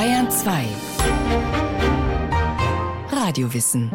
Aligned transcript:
Bayern 0.00 0.30
2 0.30 0.64
Radiowissen 3.10 3.90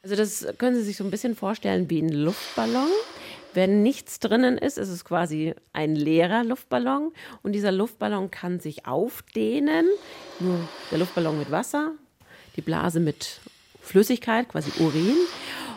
Also 0.00 0.14
das 0.14 0.46
können 0.58 0.76
Sie 0.76 0.82
sich 0.82 0.96
so 0.96 1.02
ein 1.02 1.10
bisschen 1.10 1.34
vorstellen 1.34 1.90
wie 1.90 2.00
ein 2.00 2.08
Luftballon. 2.08 2.86
Wenn 3.52 3.82
nichts 3.82 4.20
drinnen 4.20 4.58
ist, 4.58 4.78
ist 4.78 4.90
es 4.90 5.04
quasi 5.04 5.56
ein 5.72 5.96
leerer 5.96 6.44
Luftballon 6.44 7.12
und 7.42 7.50
dieser 7.50 7.72
Luftballon 7.72 8.30
kann 8.30 8.60
sich 8.60 8.86
aufdehnen. 8.86 9.86
Nur 10.38 10.60
der 10.92 10.98
Luftballon 10.98 11.36
mit 11.36 11.50
Wasser, 11.50 11.90
die 12.54 12.62
Blase 12.62 13.00
mit 13.00 13.40
Flüssigkeit, 13.82 14.48
quasi 14.48 14.70
Urin. 14.78 15.16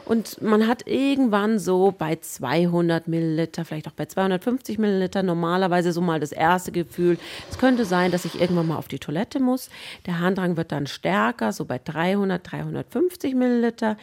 Und 0.06 0.42
man 0.42 0.68
hat 0.68 0.88
irgendwann 0.88 1.58
so 1.58 1.94
bei 1.98 2.16
200 2.16 3.08
Milliliter, 3.08 3.66
vielleicht 3.66 3.88
auch 3.88 3.94
bei 3.94 4.06
250 4.06 4.78
Milliliter 4.78 5.24
normalerweise 5.24 5.92
so 5.92 6.02
mal 6.02 6.20
das 6.20 6.32
erste 6.32 6.72
Gefühl, 6.72 7.18
es 7.50 7.58
könnte 7.58 7.86
sein, 7.86 8.12
dass 8.12 8.24
ich 8.24 8.40
irgendwann 8.40 8.68
mal 8.68 8.78
auf 8.78 8.88
die 8.88 9.00
Toilette 9.00 9.40
muss. 9.40 9.70
Der 10.06 10.20
Harndrang 10.20 10.58
wird 10.58 10.72
dann 10.72 10.86
stärker, 10.86 11.52
so 11.52 11.66
bei 11.66 11.80
300, 11.84 12.52
350 12.52 13.34
Milliliter. 13.34 13.98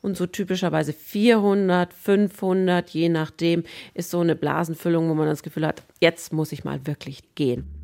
Und 0.00 0.16
so 0.16 0.26
typischerweise 0.26 0.92
400, 0.92 1.92
500, 1.92 2.90
je 2.90 3.08
nachdem, 3.08 3.64
ist 3.94 4.10
so 4.10 4.20
eine 4.20 4.36
Blasenfüllung, 4.36 5.08
wo 5.08 5.14
man 5.14 5.26
das 5.26 5.42
Gefühl 5.42 5.66
hat, 5.66 5.82
jetzt 6.00 6.32
muss 6.32 6.52
ich 6.52 6.62
mal 6.62 6.86
wirklich 6.86 7.34
gehen. 7.34 7.77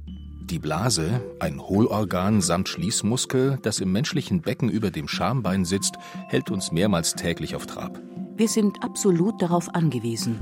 Die 0.51 0.59
Blase, 0.59 1.23
ein 1.41 1.59
Hohlorgan 1.59 2.43
samt 2.43 2.69
Schließmuskel, 2.69 3.59
das 3.63 3.81
im 3.81 3.93
menschlichen 3.93 4.43
Becken 4.43 4.69
über 4.69 4.91
dem 4.91 5.09
Schambein 5.09 5.65
sitzt, 5.65 5.95
hält 6.29 6.51
uns 6.51 6.71
mehrmals 6.71 7.15
täglich 7.15 7.57
auf 7.57 7.65
Trab. 7.65 7.99
Wir 8.37 8.49
sind 8.49 8.85
absolut 8.85 9.41
darauf 9.41 9.75
angewiesen. 9.75 10.39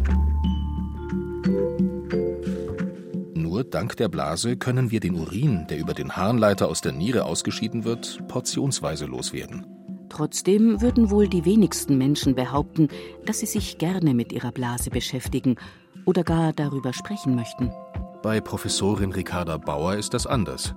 Nur 3.36 3.62
dank 3.62 3.96
der 3.96 4.08
Blase 4.08 4.56
können 4.56 4.90
wir 4.90 4.98
den 4.98 5.14
Urin, 5.14 5.68
der 5.70 5.78
über 5.78 5.94
den 5.94 6.16
Harnleiter 6.16 6.66
aus 6.68 6.80
der 6.80 6.90
Niere 6.90 7.24
ausgeschieden 7.24 7.84
wird, 7.84 8.26
portionsweise 8.26 9.06
loswerden. 9.06 9.64
Trotzdem 10.08 10.82
würden 10.82 11.10
wohl 11.10 11.28
die 11.28 11.44
wenigsten 11.44 11.96
Menschen 11.96 12.34
behaupten, 12.34 12.88
dass 13.24 13.38
sie 13.38 13.46
sich 13.46 13.78
gerne 13.78 14.14
mit 14.14 14.32
ihrer 14.32 14.50
Blase 14.50 14.90
beschäftigen 14.90 15.54
oder 16.06 16.24
gar 16.24 16.52
darüber 16.52 16.92
sprechen 16.92 17.36
möchten. 17.36 17.70
Bei 18.22 18.40
Professorin 18.40 19.10
Ricarda 19.10 19.56
Bauer 19.56 19.96
ist 19.96 20.14
das 20.14 20.28
anders. 20.28 20.76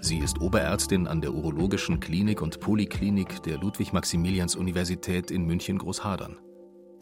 Sie 0.00 0.16
ist 0.16 0.40
Oberärztin 0.40 1.06
an 1.06 1.20
der 1.20 1.34
Urologischen 1.34 2.00
Klinik 2.00 2.40
und 2.40 2.58
Poliklinik 2.58 3.42
der 3.42 3.58
Ludwig-Maximilians-Universität 3.58 5.30
in 5.30 5.44
München-Großhadern. 5.44 6.38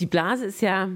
Die 0.00 0.06
Blase 0.06 0.46
ist 0.46 0.62
ja, 0.62 0.88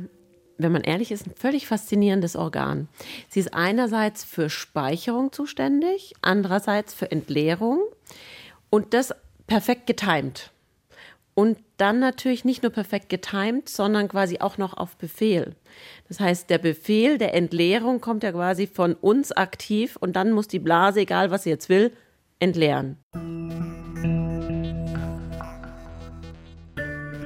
wenn 0.58 0.72
man 0.72 0.82
ehrlich 0.82 1.12
ist, 1.12 1.28
ein 1.28 1.34
völlig 1.36 1.68
faszinierendes 1.68 2.34
Organ. 2.34 2.88
Sie 3.28 3.38
ist 3.38 3.54
einerseits 3.54 4.24
für 4.24 4.50
Speicherung 4.50 5.30
zuständig, 5.30 6.14
andererseits 6.20 6.92
für 6.92 7.08
Entleerung 7.08 7.82
und 8.68 8.94
das 8.94 9.14
perfekt 9.46 9.86
getimt. 9.86 10.50
Und 11.34 11.58
dann 11.76 12.00
natürlich 12.00 12.44
nicht 12.44 12.62
nur 12.62 12.72
perfekt 12.72 13.08
getimt, 13.08 13.68
sondern 13.68 14.08
quasi 14.08 14.40
auch 14.40 14.58
noch 14.58 14.76
auf 14.76 14.96
Befehl. 14.96 15.54
Das 16.12 16.20
heißt, 16.20 16.50
der 16.50 16.58
Befehl 16.58 17.16
der 17.16 17.32
Entleerung 17.32 18.02
kommt 18.02 18.22
ja 18.22 18.32
quasi 18.32 18.66
von 18.66 18.92
uns 18.92 19.32
aktiv 19.32 19.96
und 19.96 20.14
dann 20.14 20.32
muss 20.32 20.46
die 20.46 20.58
Blase, 20.58 21.00
egal 21.00 21.30
was 21.30 21.44
sie 21.44 21.48
jetzt 21.48 21.70
will, 21.70 21.90
entleeren. 22.38 22.98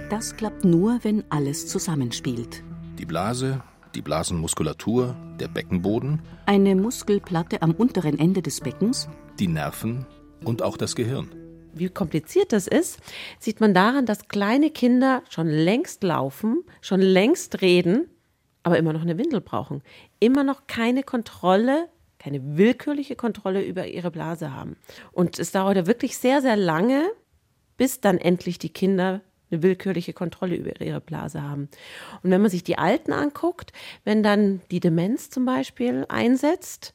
Das 0.09 0.37
klappt 0.37 0.65
nur, 0.65 1.01
wenn 1.03 1.25
alles 1.31 1.67
zusammenspielt. 1.67 2.63
Die 2.97 3.07
Blase, 3.07 3.61
die 3.97 4.03
Blasenmuskulatur, 4.03 5.17
der 5.41 5.49
Beckenboden, 5.49 6.23
Eine 6.47 6.77
Muskelplatte 6.77 7.63
am 7.63 7.73
unteren 7.73 8.21
Ende 8.21 8.41
des 8.41 8.61
Beckens, 8.61 9.09
die 9.41 9.49
Nerven 9.49 10.07
und 10.45 10.63
auch 10.63 10.77
das 10.77 10.95
Gehirn. 10.95 11.29
Wie 11.75 11.89
kompliziert 11.89 12.53
das 12.53 12.69
ist, 12.69 13.01
sieht 13.41 13.61
man 13.61 13.75
daran, 13.75 14.07
dass 14.07 14.29
kleine 14.29 14.71
Kinder 14.71 15.25
schon 15.29 15.49
längst 15.49 16.05
laufen, 16.05 16.63
schon 16.81 17.01
längst 17.01 17.63
reden, 17.63 18.09
aber 18.67 18.79
immer 18.79 18.93
noch 18.93 19.03
eine 19.03 19.17
Windel 19.17 19.41
brauchen. 19.41 19.81
Immer 20.19 20.43
noch 20.43 20.67
keine 20.67 21.05
Kontrolle, 21.05 21.89
keine 22.19 22.57
willkürliche 22.57 23.15
Kontrolle 23.15 23.63
über 23.63 23.87
ihre 23.87 24.11
Blase 24.11 24.53
haben. 24.53 24.77
Und 25.13 25.39
es 25.39 25.53
dauert 25.53 25.77
ja 25.77 25.87
wirklich 25.87 26.19
sehr, 26.19 26.43
sehr 26.43 26.57
lange, 26.57 27.09
bis 27.77 28.01
dann 28.01 28.19
endlich 28.19 28.59
die 28.59 28.71
Kinder 28.71 29.21
eine 29.53 29.63
willkürliche 29.63 30.13
Kontrolle 30.15 30.57
über 30.57 30.81
ihre 30.81 31.01
Blase 31.01 31.43
haben. 31.43 31.69
Und 32.25 32.33
wenn 32.33 32.41
man 32.41 32.51
sich 32.51 32.65
die 32.65 32.77
Alten 32.77 33.13
anguckt, 33.13 33.73
wenn 34.03 34.25
dann 34.25 34.61
die 34.73 34.81
Demenz 34.81 35.31
zum 35.31 35.45
Beispiel 35.45 36.05
einsetzt, 36.09 36.93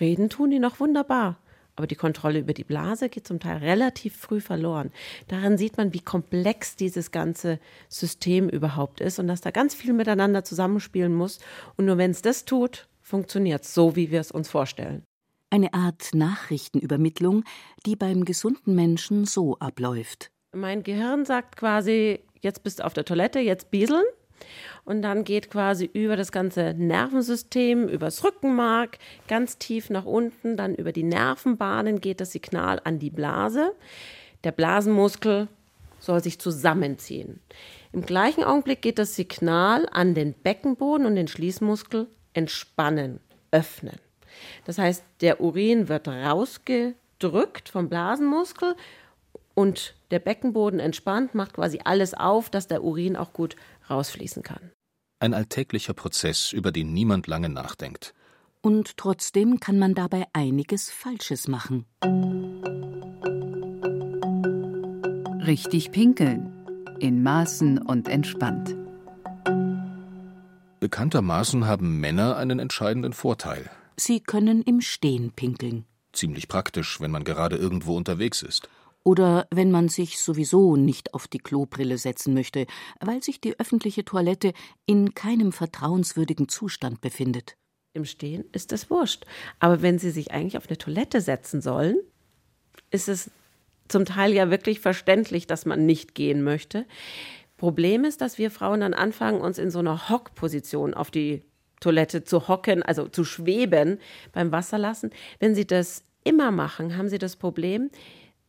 reden 0.00 0.30
tun 0.30 0.50
die 0.50 0.58
noch 0.58 0.80
wunderbar. 0.80 1.36
Aber 1.80 1.86
die 1.86 1.94
Kontrolle 1.94 2.40
über 2.40 2.52
die 2.52 2.62
Blase 2.62 3.08
geht 3.08 3.26
zum 3.26 3.40
Teil 3.40 3.56
relativ 3.56 4.14
früh 4.14 4.42
verloren. 4.42 4.92
Daran 5.28 5.56
sieht 5.56 5.78
man, 5.78 5.94
wie 5.94 6.00
komplex 6.00 6.76
dieses 6.76 7.10
ganze 7.10 7.58
System 7.88 8.50
überhaupt 8.50 9.00
ist 9.00 9.18
und 9.18 9.28
dass 9.28 9.40
da 9.40 9.50
ganz 9.50 9.74
viel 9.74 9.94
miteinander 9.94 10.44
zusammenspielen 10.44 11.14
muss. 11.14 11.38
Und 11.78 11.86
nur 11.86 11.96
wenn 11.96 12.10
es 12.10 12.20
das 12.20 12.44
tut, 12.44 12.86
funktioniert 13.00 13.64
es 13.64 13.72
so, 13.72 13.96
wie 13.96 14.10
wir 14.10 14.20
es 14.20 14.30
uns 14.30 14.50
vorstellen. 14.50 15.04
eine 15.48 15.72
Art 15.72 16.10
Nachrichtenübermittlung, 16.12 17.44
die 17.86 17.96
beim 17.96 18.26
gesunden 18.26 18.74
Menschen 18.74 19.24
so 19.24 19.56
abläuft. 19.58 20.30
Mein 20.52 20.82
Gehirn 20.82 21.24
sagt 21.24 21.56
quasi, 21.56 22.20
jetzt 22.42 22.62
bist 22.62 22.80
du 22.80 22.84
auf 22.84 22.92
der 22.92 23.06
Toilette, 23.06 23.40
jetzt 23.40 23.70
bieseln. 23.70 24.04
Und 24.90 25.02
dann 25.02 25.22
geht 25.22 25.52
quasi 25.52 25.88
über 25.92 26.16
das 26.16 26.32
ganze 26.32 26.74
Nervensystem, 26.76 27.86
übers 27.86 28.24
Rückenmark, 28.24 28.98
ganz 29.28 29.56
tief 29.56 29.88
nach 29.88 30.04
unten, 30.04 30.56
dann 30.56 30.74
über 30.74 30.90
die 30.90 31.04
Nervenbahnen 31.04 32.00
geht 32.00 32.20
das 32.20 32.32
Signal 32.32 32.80
an 32.82 32.98
die 32.98 33.10
Blase. 33.10 33.72
Der 34.42 34.50
Blasenmuskel 34.50 35.46
soll 36.00 36.20
sich 36.24 36.40
zusammenziehen. 36.40 37.38
Im 37.92 38.04
gleichen 38.04 38.42
Augenblick 38.42 38.82
geht 38.82 38.98
das 38.98 39.14
Signal 39.14 39.88
an 39.92 40.14
den 40.14 40.32
Beckenboden 40.32 41.06
und 41.06 41.14
den 41.14 41.28
Schließmuskel 41.28 42.08
entspannen, 42.32 43.20
öffnen. 43.52 44.00
Das 44.64 44.78
heißt, 44.78 45.04
der 45.20 45.40
Urin 45.40 45.88
wird 45.88 46.08
rausgedrückt 46.08 47.68
vom 47.68 47.88
Blasenmuskel 47.88 48.74
und 49.54 49.94
der 50.10 50.18
Beckenboden 50.18 50.80
entspannt, 50.80 51.36
macht 51.36 51.52
quasi 51.52 51.78
alles 51.84 52.12
auf, 52.12 52.50
dass 52.50 52.66
der 52.66 52.82
Urin 52.82 53.16
auch 53.16 53.32
gut 53.32 53.54
rausfließen 53.88 54.42
kann. 54.42 54.72
Ein 55.22 55.34
alltäglicher 55.34 55.92
Prozess, 55.92 56.50
über 56.50 56.72
den 56.72 56.94
niemand 56.94 57.26
lange 57.26 57.50
nachdenkt. 57.50 58.14
Und 58.62 58.96
trotzdem 58.96 59.60
kann 59.60 59.78
man 59.78 59.94
dabei 59.94 60.26
einiges 60.32 60.90
Falsches 60.90 61.46
machen. 61.46 61.84
Richtig 65.46 65.92
pinkeln. 65.92 66.50
In 67.00 67.22
Maßen 67.22 67.76
und 67.78 68.08
entspannt. 68.08 68.74
Bekanntermaßen 70.80 71.66
haben 71.66 72.00
Männer 72.00 72.38
einen 72.38 72.58
entscheidenden 72.58 73.12
Vorteil. 73.12 73.68
Sie 73.98 74.20
können 74.20 74.62
im 74.62 74.80
Stehen 74.80 75.32
pinkeln. 75.32 75.84
Ziemlich 76.14 76.48
praktisch, 76.48 76.98
wenn 76.98 77.10
man 77.10 77.24
gerade 77.24 77.56
irgendwo 77.56 77.94
unterwegs 77.94 78.40
ist. 78.40 78.70
Oder 79.02 79.46
wenn 79.50 79.70
man 79.70 79.88
sich 79.88 80.18
sowieso 80.18 80.76
nicht 80.76 81.14
auf 81.14 81.26
die 81.26 81.38
Klobrille 81.38 81.96
setzen 81.96 82.34
möchte, 82.34 82.66
weil 83.00 83.22
sich 83.22 83.40
die 83.40 83.58
öffentliche 83.58 84.04
Toilette 84.04 84.52
in 84.86 85.14
keinem 85.14 85.52
vertrauenswürdigen 85.52 86.48
Zustand 86.48 87.00
befindet. 87.00 87.56
Im 87.92 88.04
Stehen 88.04 88.44
ist 88.52 88.72
es 88.72 88.90
wurscht. 88.90 89.24
Aber 89.58 89.82
wenn 89.82 89.98
Sie 89.98 90.10
sich 90.10 90.30
eigentlich 90.30 90.56
auf 90.56 90.68
eine 90.68 90.78
Toilette 90.78 91.20
setzen 91.20 91.60
sollen, 91.60 91.96
ist 92.90 93.08
es 93.08 93.30
zum 93.88 94.04
Teil 94.04 94.32
ja 94.32 94.50
wirklich 94.50 94.80
verständlich, 94.80 95.46
dass 95.46 95.66
man 95.66 95.86
nicht 95.86 96.14
gehen 96.14 96.42
möchte. 96.42 96.86
Problem 97.56 98.04
ist, 98.04 98.20
dass 98.20 98.38
wir 98.38 98.50
Frauen 98.50 98.80
dann 98.80 98.94
anfangen, 98.94 99.40
uns 99.40 99.58
in 99.58 99.70
so 99.70 99.80
einer 99.80 100.08
Hockposition 100.08 100.94
auf 100.94 101.10
die 101.10 101.42
Toilette 101.80 102.24
zu 102.24 102.48
hocken, 102.48 102.82
also 102.82 103.08
zu 103.08 103.24
schweben 103.24 103.98
beim 104.32 104.52
Wasserlassen. 104.52 105.10
Wenn 105.40 105.54
Sie 105.54 105.66
das 105.66 106.04
immer 106.22 106.50
machen, 106.52 106.96
haben 106.96 107.08
Sie 107.08 107.18
das 107.18 107.36
Problem, 107.36 107.90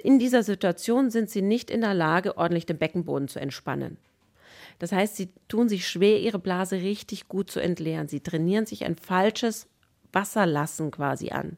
in 0.04 0.20
dieser 0.20 0.44
Situation 0.44 1.10
sind 1.10 1.30
Sie 1.30 1.42
nicht 1.42 1.70
in 1.70 1.82
der 1.82 1.94
Lage, 1.94 2.38
ordentlich 2.38 2.66
den 2.66 2.78
Beckenboden 2.78 3.28
zu 3.28 3.40
entspannen. 3.40 3.98
Das 4.80 4.92
heißt, 4.92 5.16
Sie 5.16 5.30
tun 5.48 5.70
sich 5.70 5.88
schwer, 5.88 6.20
Ihre 6.20 6.40
Blase 6.40 6.78
richtig 6.78 7.28
gut 7.28 7.52
zu 7.52 7.60
entleeren. 7.60 8.08
Sie 8.08 8.22
trainieren 8.22 8.66
sich 8.66 8.84
ein 8.86 8.96
falsches 8.96 9.68
Wasserlassen 10.12 10.92
quasi 10.92 11.30
an. 11.30 11.58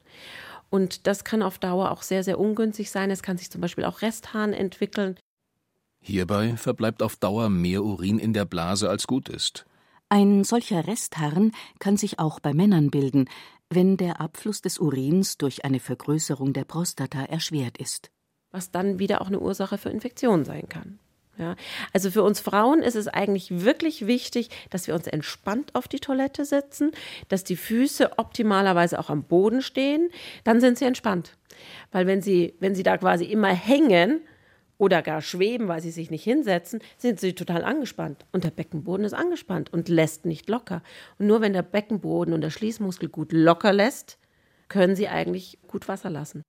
Und 0.69 1.07
das 1.07 1.23
kann 1.23 1.43
auf 1.43 1.59
Dauer 1.59 1.91
auch 1.91 2.01
sehr, 2.01 2.23
sehr 2.23 2.39
ungünstig 2.39 2.89
sein. 2.91 3.11
Es 3.11 3.21
kann 3.21 3.37
sich 3.37 3.51
zum 3.51 3.61
Beispiel 3.61 3.85
auch 3.85 4.01
Restharn 4.01 4.53
entwickeln. 4.53 5.17
Hierbei 6.01 6.57
verbleibt 6.57 7.01
auf 7.01 7.15
Dauer 7.15 7.49
mehr 7.49 7.83
Urin 7.83 8.19
in 8.19 8.33
der 8.33 8.45
Blase 8.45 8.89
als 8.89 9.07
gut 9.07 9.29
ist. 9.29 9.65
Ein 10.09 10.43
solcher 10.43 10.85
Restharn 10.85 11.53
kann 11.79 11.95
sich 11.97 12.19
auch 12.19 12.39
bei 12.39 12.53
Männern 12.53 12.91
bilden, 12.91 13.29
wenn 13.69 13.97
der 13.97 14.19
Abfluss 14.19 14.61
des 14.61 14.77
Urins 14.77 15.37
durch 15.37 15.65
eine 15.65 15.79
Vergrößerung 15.79 16.53
der 16.53 16.65
Prostata 16.65 17.23
erschwert 17.23 17.77
ist. 17.77 18.11
Was 18.53 18.71
dann 18.71 18.99
wieder 18.99 19.21
auch 19.21 19.27
eine 19.27 19.39
Ursache 19.39 19.77
für 19.77 19.89
Infektionen 19.89 20.45
sein 20.45 20.69
kann. 20.69 20.99
Ja, 21.37 21.55
also 21.93 22.11
für 22.11 22.21
uns 22.21 22.39
Frauen 22.39 22.83
ist 22.83 22.95
es 22.95 23.07
eigentlich 23.07 23.63
wirklich 23.63 24.05
wichtig, 24.05 24.49
dass 24.69 24.85
wir 24.85 24.93
uns 24.93 25.07
entspannt 25.07 25.73
auf 25.73 25.87
die 25.87 25.99
Toilette 25.99 26.45
setzen, 26.45 26.91
dass 27.27 27.43
die 27.43 27.55
Füße 27.55 28.19
optimalerweise 28.19 28.99
auch 28.99 29.09
am 29.09 29.23
Boden 29.23 29.63
stehen, 29.63 30.09
dann 30.43 30.61
sind 30.61 30.77
sie 30.77 30.85
entspannt. 30.85 31.35
Weil 31.91 32.05
wenn 32.05 32.21
sie, 32.21 32.53
wenn 32.59 32.75
sie 32.75 32.83
da 32.83 32.97
quasi 32.97 33.25
immer 33.25 33.51
hängen 33.51 34.21
oder 34.77 35.01
gar 35.01 35.21
schweben, 35.21 35.67
weil 35.67 35.81
sie 35.81 35.89
sich 35.89 36.11
nicht 36.11 36.23
hinsetzen, 36.23 36.81
sind 36.97 37.19
sie 37.19 37.33
total 37.33 37.63
angespannt. 37.63 38.25
Und 38.31 38.43
der 38.43 38.51
Beckenboden 38.51 39.05
ist 39.05 39.13
angespannt 39.13 39.73
und 39.73 39.89
lässt 39.89 40.25
nicht 40.25 40.49
locker. 40.49 40.83
Und 41.17 41.25
nur 41.25 41.41
wenn 41.41 41.53
der 41.53 41.63
Beckenboden 41.63 42.33
und 42.35 42.41
der 42.41 42.51
Schließmuskel 42.51 43.09
gut 43.09 43.31
locker 43.31 43.73
lässt, 43.73 44.19
können 44.67 44.95
sie 44.95 45.07
eigentlich 45.07 45.57
gut 45.67 45.87
Wasser 45.87 46.11
lassen. 46.11 46.43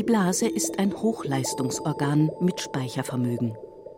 Die 0.00 0.04
Blase 0.04 0.48
ist 0.48 0.78
ein 0.78 0.94
Hochleistungsorgan 0.94 2.30
mit 2.40 2.58
Speichervermögen. 2.58 3.54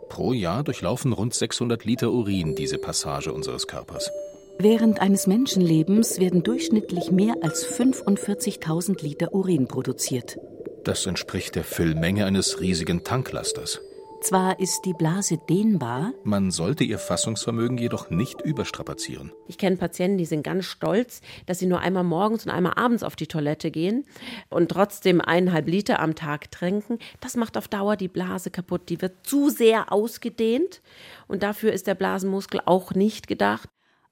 Pro 0.09 0.33
Jahr 0.33 0.65
durchlaufen 0.65 1.13
rund 1.13 1.33
600 1.33 1.85
Liter 1.85 2.11
Urin 2.11 2.57
diese 2.57 2.79
Passage 2.79 3.33
unseres 3.33 3.69
Körpers. 3.69 4.11
Während 4.59 5.01
eines 5.01 5.29
Menschenlebens 5.29 6.19
werden 6.19 6.43
durchschnittlich 6.43 7.13
mehr 7.13 7.37
als 7.43 7.65
45.000 7.65 9.01
Liter 9.01 9.33
Urin 9.33 9.69
produziert. 9.69 10.39
Das 10.83 11.07
entspricht 11.07 11.55
der 11.55 11.63
Füllmenge 11.63 12.27
eines 12.27 12.59
riesigen 12.59 13.05
Tanklasters. 13.05 13.81
Zwar 14.23 14.61
ist 14.61 14.83
die 14.85 14.95
Blase 14.95 15.37
dehnbar, 15.37 16.13
man 16.23 16.53
sollte 16.53 16.85
ihr 16.85 17.01
Fassungsvermögen 17.01 17.77
jedoch 17.77 18.09
nicht 18.09 18.41
überstrapazieren. 18.41 19.33
Ich 19.49 19.59
kenne 19.59 19.77
Patienten, 19.77 20.17
die 20.17 20.27
sind 20.27 20.45
ganz 20.45 20.65
stolz, 20.67 21.23
dass 21.47 21.59
sie 21.59 21.67
nur 21.67 21.81
einmal 21.81 22.05
morgens 22.05 22.47
und 22.47 22.53
einmal 22.53 22.75
abends 22.77 23.03
auf 23.03 23.17
die 23.17 23.27
Toilette 23.27 23.73
gehen 23.73 24.05
und 24.49 24.71
trotzdem 24.71 25.21
eineinhalb 25.21 25.67
Liter 25.67 25.99
am 25.99 26.15
Tag 26.15 26.53
trinken. 26.53 27.01
Das 27.21 27.35
macht 27.35 27.57
auf 27.57 27.67
Dauer 27.67 27.97
die 27.97 28.07
Blase 28.07 28.53
kaputt. 28.53 28.91
Die 28.91 29.03
wird 29.03 29.27
zu 29.27 29.49
sehr 29.49 29.93
ausgedehnt 29.93 30.83
und 31.27 31.43
dafür 31.43 31.73
ist 31.73 31.89
der 31.89 31.97
Blasenmuskel 31.97 32.61
auch 32.65 32.93
nicht 32.93 33.27
gedacht. 33.27 33.69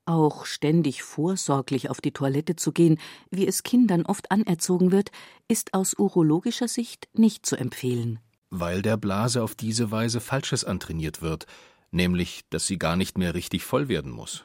Auch 0.07 0.45
ständig 0.45 1.05
vorsorglich 1.05 1.89
auf 1.89 2.01
die 2.01 2.13
Toilette 2.13 2.57
zu 2.57 2.73
gehen, 2.73 2.99
wie 3.31 3.47
es 3.47 3.63
Kindern 3.63 4.05
oft 4.07 4.33
anerzogen 4.33 4.91
wird, 4.91 5.13
ist 5.47 5.73
aus 5.73 5.95
urologischer 5.97 6.67
Sicht 6.67 7.09
nicht 7.13 7.47
zu 7.47 7.55
empfehlen 7.55 8.19
weil 8.51 8.83
der 8.83 8.97
Blase 8.97 9.43
auf 9.43 9.55
diese 9.55 9.91
Weise 9.91 10.21
Falsches 10.21 10.65
antrainiert 10.65 11.23
wird, 11.23 11.47
nämlich, 11.91 12.43
dass 12.51 12.67
sie 12.67 12.79
gar 12.79 12.97
nicht 12.97 13.17
mehr 13.17 13.35
richtig 13.35 13.65
voll 13.65 13.89
werden 13.89 14.11
muss. 14.11 14.45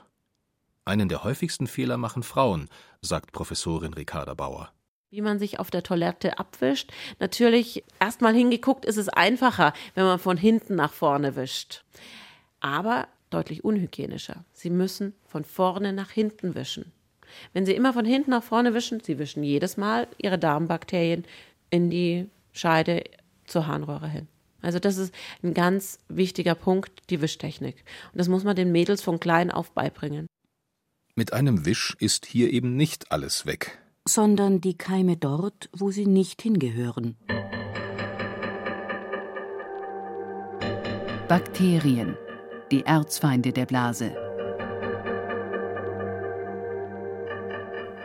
Einen 0.85 1.09
der 1.09 1.23
häufigsten 1.23 1.67
Fehler 1.67 1.97
machen 1.97 2.23
Frauen, 2.23 2.69
sagt 3.01 3.31
Professorin 3.31 3.93
Ricarda 3.93 4.35
Bauer. 4.35 4.71
Wie 5.09 5.21
man 5.21 5.39
sich 5.39 5.59
auf 5.59 5.71
der 5.71 5.81
Toilette 5.81 6.37
abwischt. 6.37 6.91
Natürlich, 7.19 7.83
erstmal 7.99 8.35
hingeguckt, 8.35 8.85
ist 8.85 8.97
es 8.97 9.09
einfacher, 9.09 9.73
wenn 9.95 10.03
man 10.03 10.19
von 10.19 10.37
hinten 10.37 10.75
nach 10.75 10.93
vorne 10.93 11.35
wischt. 11.35 11.83
Aber 12.59 13.07
deutlich 13.29 13.63
unhygienischer. 13.63 14.45
Sie 14.53 14.69
müssen 14.69 15.13
von 15.25 15.43
vorne 15.43 15.93
nach 15.93 16.11
hinten 16.11 16.53
wischen. 16.53 16.91
Wenn 17.53 17.65
Sie 17.65 17.73
immer 17.73 17.93
von 17.93 18.05
hinten 18.05 18.31
nach 18.31 18.43
vorne 18.43 18.73
wischen, 18.73 18.99
Sie 18.99 19.17
wischen 19.17 19.43
jedes 19.43 19.77
Mal 19.77 20.07
Ihre 20.17 20.37
Darmbakterien 20.37 21.25
in 21.69 21.89
die 21.89 22.29
Scheide 22.51 23.03
zur 23.47 23.67
Harnröhre 23.67 24.07
hin. 24.07 24.27
Also 24.61 24.79
das 24.79 24.97
ist 24.97 25.13
ein 25.43 25.53
ganz 25.53 25.99
wichtiger 26.07 26.55
Punkt, 26.55 27.09
die 27.09 27.21
Wischtechnik. 27.21 27.83
Und 28.11 28.19
das 28.19 28.29
muss 28.29 28.43
man 28.43 28.55
den 28.55 28.71
Mädels 28.71 29.01
von 29.03 29.19
klein 29.19 29.51
auf 29.51 29.71
beibringen. 29.71 30.27
Mit 31.15 31.33
einem 31.33 31.65
Wisch 31.65 31.95
ist 31.99 32.25
hier 32.25 32.51
eben 32.51 32.75
nicht 32.75 33.11
alles 33.11 33.45
weg. 33.45 33.79
Sondern 34.07 34.61
die 34.61 34.77
Keime 34.77 35.17
dort, 35.17 35.69
wo 35.71 35.91
sie 35.91 36.07
nicht 36.07 36.41
hingehören. 36.41 37.15
Bakterien, 41.27 42.17
die 42.71 42.85
Erzfeinde 42.85 43.51
der 43.51 43.65
Blase. 43.65 44.15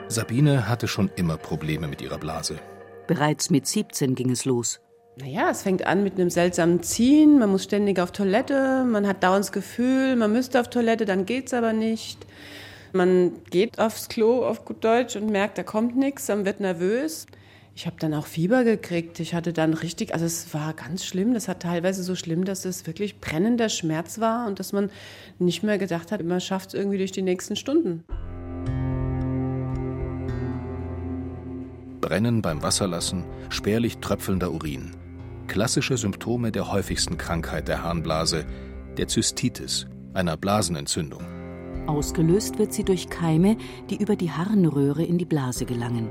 Sabine 0.09 0.69
hatte 0.69 0.89
schon 0.89 1.11
immer 1.17 1.37
Probleme 1.37 1.87
mit 1.87 2.03
ihrer 2.03 2.19
Blase. 2.19 2.59
Bereits 3.07 3.51
mit 3.51 3.67
17 3.67 4.15
ging 4.15 4.31
es 4.31 4.45
los. 4.45 4.81
Naja, 5.21 5.51
es 5.51 5.63
fängt 5.63 5.87
an 5.87 6.03
mit 6.03 6.15
einem 6.15 6.31
seltsamen 6.31 6.83
Ziehen, 6.83 7.39
man 7.39 7.51
muss 7.51 7.65
ständig 7.65 7.99
auf 7.99 8.11
Toilette, 8.11 8.87
man 8.89 9.07
hat 9.07 9.23
dauernd 9.23 9.45
das 9.45 9.53
Gefühl, 9.53 10.17
man 10.17 10.33
müsste 10.33 10.59
auf 10.59 10.71
Toilette, 10.71 11.05
dann 11.05 11.27
geht's 11.27 11.53
aber 11.53 11.75
nicht. 11.75 12.27
Man 12.93 13.33
geht 13.51 13.79
aufs 13.79 14.09
Klo 14.09 14.45
auf 14.45 14.65
gut 14.65 14.83
Deutsch 14.83 15.17
und 15.17 15.31
merkt, 15.31 15.59
da 15.59 15.63
kommt 15.63 15.95
nichts, 15.97 16.29
man 16.29 16.47
wird 16.47 16.61
nervös. 16.61 17.27
Ich 17.77 17.87
habe 17.87 17.97
dann 18.01 18.15
auch 18.15 18.27
Fieber 18.27 18.65
gekriegt. 18.65 19.21
Ich 19.21 19.33
hatte 19.33 19.53
dann 19.53 19.75
richtig, 19.75 20.13
also 20.13 20.27
es 20.27 20.53
war 20.53 20.75
ganz 20.75 21.05
schlimm. 21.05 21.35
Das 21.35 21.47
hat 21.47 21.61
teilweise 21.61 22.03
so 22.03 22.17
schlimm, 22.17 22.45
dass 22.45 22.65
es 22.65 22.87
wirklich 22.87 23.21
brennender 23.21 23.69
Schmerz 23.69 24.19
war 24.19 24.47
und 24.49 24.59
dass 24.59 24.73
man 24.73 24.91
nicht 25.39 25.63
mehr 25.63 25.79
gedacht 25.79 26.11
hat, 26.11 26.23
man 26.25 26.41
schafft 26.41 26.71
es 26.71 26.75
irgendwie 26.75 26.99
durch 26.99 27.13
die 27.13 27.23
nächsten 27.23 27.57
Stunden. 27.57 28.05
Brennen 32.01 32.43
beim 32.43 32.63
Wasserlassen, 32.63 33.25
spärlich 33.51 33.99
tröpfelnder 33.99 34.51
Urin 34.51 35.00
klassische 35.51 35.97
Symptome 35.97 36.53
der 36.53 36.71
häufigsten 36.71 37.19
Krankheit 37.19 37.67
der 37.67 37.83
Harnblase, 37.83 38.47
der 38.97 39.09
Zystitis, 39.09 39.89
einer 40.15 40.37
Blasenentzündung. 40.37 41.23
Ausgelöst 41.89 42.61
wird 42.61 42.73
sie 42.73 42.85
durch 42.85 43.11
Keime, 43.11 43.57
die 43.91 44.01
über 44.01 44.15
die 44.15 44.31
Harnröhre 44.31 45.03
in 45.03 45.19
die 45.19 45.25
Blase 45.25 45.65
gelangen. 45.67 46.09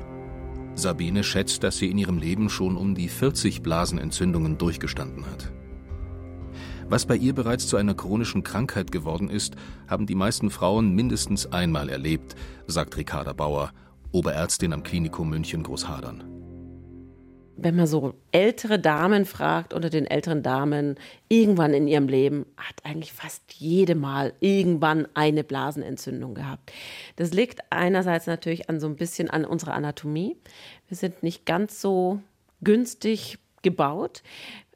Sabine 0.76 1.24
schätzt, 1.24 1.64
dass 1.64 1.78
sie 1.78 1.90
in 1.90 1.98
ihrem 1.98 2.18
Leben 2.18 2.50
schon 2.50 2.76
um 2.76 2.96
die 2.96 3.08
40 3.08 3.62
Blasenentzündungen 3.62 4.58
durchgestanden 4.58 5.26
hat. 5.26 5.50
Was 6.90 7.06
bei 7.06 7.16
ihr 7.16 7.34
bereits 7.34 7.66
zu 7.68 7.78
einer 7.78 7.94
chronischen 7.94 8.44
Krankheit 8.44 8.92
geworden 8.92 9.30
ist, 9.30 9.56
haben 9.88 10.06
die 10.06 10.16
meisten 10.16 10.50
Frauen 10.50 10.96
mindestens 10.96 11.46
einmal 11.46 11.88
erlebt, 11.88 12.36
sagt 12.68 12.98
Ricarda 12.98 13.32
Bauer, 13.32 13.72
Oberärztin 14.12 14.74
am 14.74 14.84
Klinikum 14.84 15.30
München 15.30 15.64
Großhadern 15.64 16.39
wenn 17.64 17.76
man 17.76 17.88
so 17.88 18.14
ältere 18.32 18.80
Damen 18.80 19.26
fragt, 19.26 19.74
unter 19.74 19.90
den 19.90 20.06
älteren 20.06 20.44
Damen, 20.44 20.96
irgendwann 21.28 21.74
in 21.74 21.88
ihrem 21.88 22.08
Leben, 22.08 22.46
hat 22.58 22.84
eigentlich 22.84 23.14
fast 23.14 23.54
jede 23.54 23.96
Mal 23.96 24.34
irgendwann 24.40 25.08
eine 25.14 25.44
Blasenentzündung 25.44 26.36
gehabt. 26.36 26.72
Das 27.16 27.32
liegt 27.32 27.60
einerseits 27.72 28.28
natürlich 28.28 28.70
an 28.70 28.80
so 28.80 28.88
ein 28.88 28.96
bisschen 28.96 29.30
an 29.30 29.46
unserer 29.46 29.74
Anatomie. 29.74 30.38
Wir 30.88 30.98
sind 30.98 31.24
nicht 31.24 31.46
ganz 31.46 31.82
so 31.82 32.20
günstig 32.62 33.38
gebaut. 33.62 34.24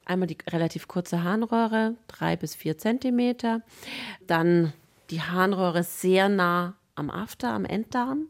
Einmal 0.06 0.28
die 0.28 0.38
relativ 0.50 0.88
kurze 0.88 1.24
Harnröhre, 1.24 1.96
drei 2.08 2.36
bis 2.36 2.56
vier 2.56 2.78
Zentimeter. 2.78 3.62
Dann 4.28 4.74
die 5.10 5.22
Harnröhre 5.22 5.84
sehr 5.84 6.30
nah 6.30 6.76
am 6.96 7.10
After, 7.10 7.50
am 7.50 7.66
Enddarm. 7.66 8.28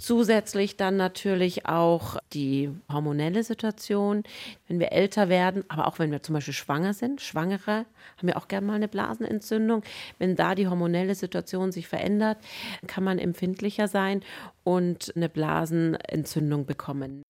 Zusätzlich 0.00 0.76
dann 0.76 0.96
natürlich 0.96 1.66
auch 1.66 2.18
die 2.32 2.70
hormonelle 2.90 3.42
Situation, 3.42 4.22
wenn 4.68 4.78
wir 4.78 4.92
älter 4.92 5.28
werden, 5.28 5.64
aber 5.66 5.88
auch 5.88 5.98
wenn 5.98 6.12
wir 6.12 6.22
zum 6.22 6.34
Beispiel 6.34 6.54
schwanger 6.54 6.94
sind. 6.94 7.20
Schwangere 7.20 7.84
haben 8.16 8.28
ja 8.28 8.36
auch 8.36 8.46
gerne 8.46 8.66
mal 8.66 8.74
eine 8.74 8.86
Blasenentzündung. 8.86 9.82
Wenn 10.18 10.36
da 10.36 10.54
die 10.54 10.68
hormonelle 10.68 11.16
Situation 11.16 11.72
sich 11.72 11.88
verändert, 11.88 12.38
kann 12.86 13.02
man 13.02 13.18
empfindlicher 13.18 13.88
sein 13.88 14.22
und 14.62 15.12
eine 15.16 15.28
Blasenentzündung 15.28 16.64
bekommen. 16.64 17.22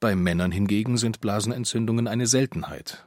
Bei 0.00 0.16
Männern 0.16 0.50
hingegen 0.50 0.98
sind 0.98 1.20
Blasenentzündungen 1.20 2.08
eine 2.08 2.26
Seltenheit. 2.26 3.06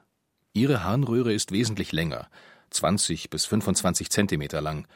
Ihre 0.54 0.86
Harnröhre 0.86 1.34
ist 1.34 1.52
wesentlich 1.52 1.92
länger, 1.92 2.30
20 2.70 3.30
bis 3.30 3.46
25 3.46 4.10
Zentimeter 4.10 4.62
lang 4.62 4.88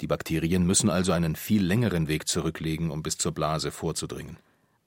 die 0.00 0.06
Bakterien 0.06 0.66
müssen 0.66 0.90
also 0.90 1.12
einen 1.12 1.36
viel 1.36 1.64
längeren 1.64 2.08
Weg 2.08 2.26
zurücklegen, 2.26 2.90
um 2.90 3.02
bis 3.02 3.18
zur 3.18 3.32
Blase 3.32 3.70
vorzudringen. 3.70 4.36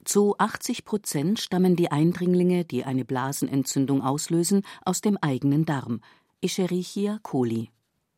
Zu 0.04 0.36
80 0.38 0.84
Prozent 0.84 1.40
stammen 1.40 1.74
die 1.74 1.90
Eindringlinge, 1.90 2.64
die 2.64 2.84
eine 2.84 3.04
Blasenentzündung 3.04 4.02
auslösen, 4.02 4.62
aus 4.84 5.00
dem 5.00 5.16
eigenen 5.16 5.64
Darm, 5.64 6.00
Escherichia 6.40 7.18
coli. 7.22 7.70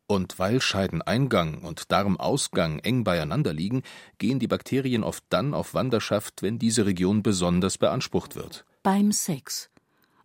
Und 0.07 0.39
weil 0.39 0.61
Scheideneingang 0.61 1.63
und 1.63 1.93
Darmausgang 1.93 2.79
eng 2.81 3.05
beieinander 3.05 3.53
liegen, 3.53 3.83
gehen 4.19 4.39
die 4.39 4.49
Bakterien 4.49 5.05
oft 5.05 5.25
dann 5.29 5.55
auf 5.55 5.75
Wanderschaft, 5.75 6.43
wenn 6.43 6.59
diese 6.59 6.85
Region 6.85 7.23
besonders 7.23 7.79
beansprucht 7.79 8.35
wird. 8.35 8.65
Beim 8.83 9.13
Sex. 9.13 9.71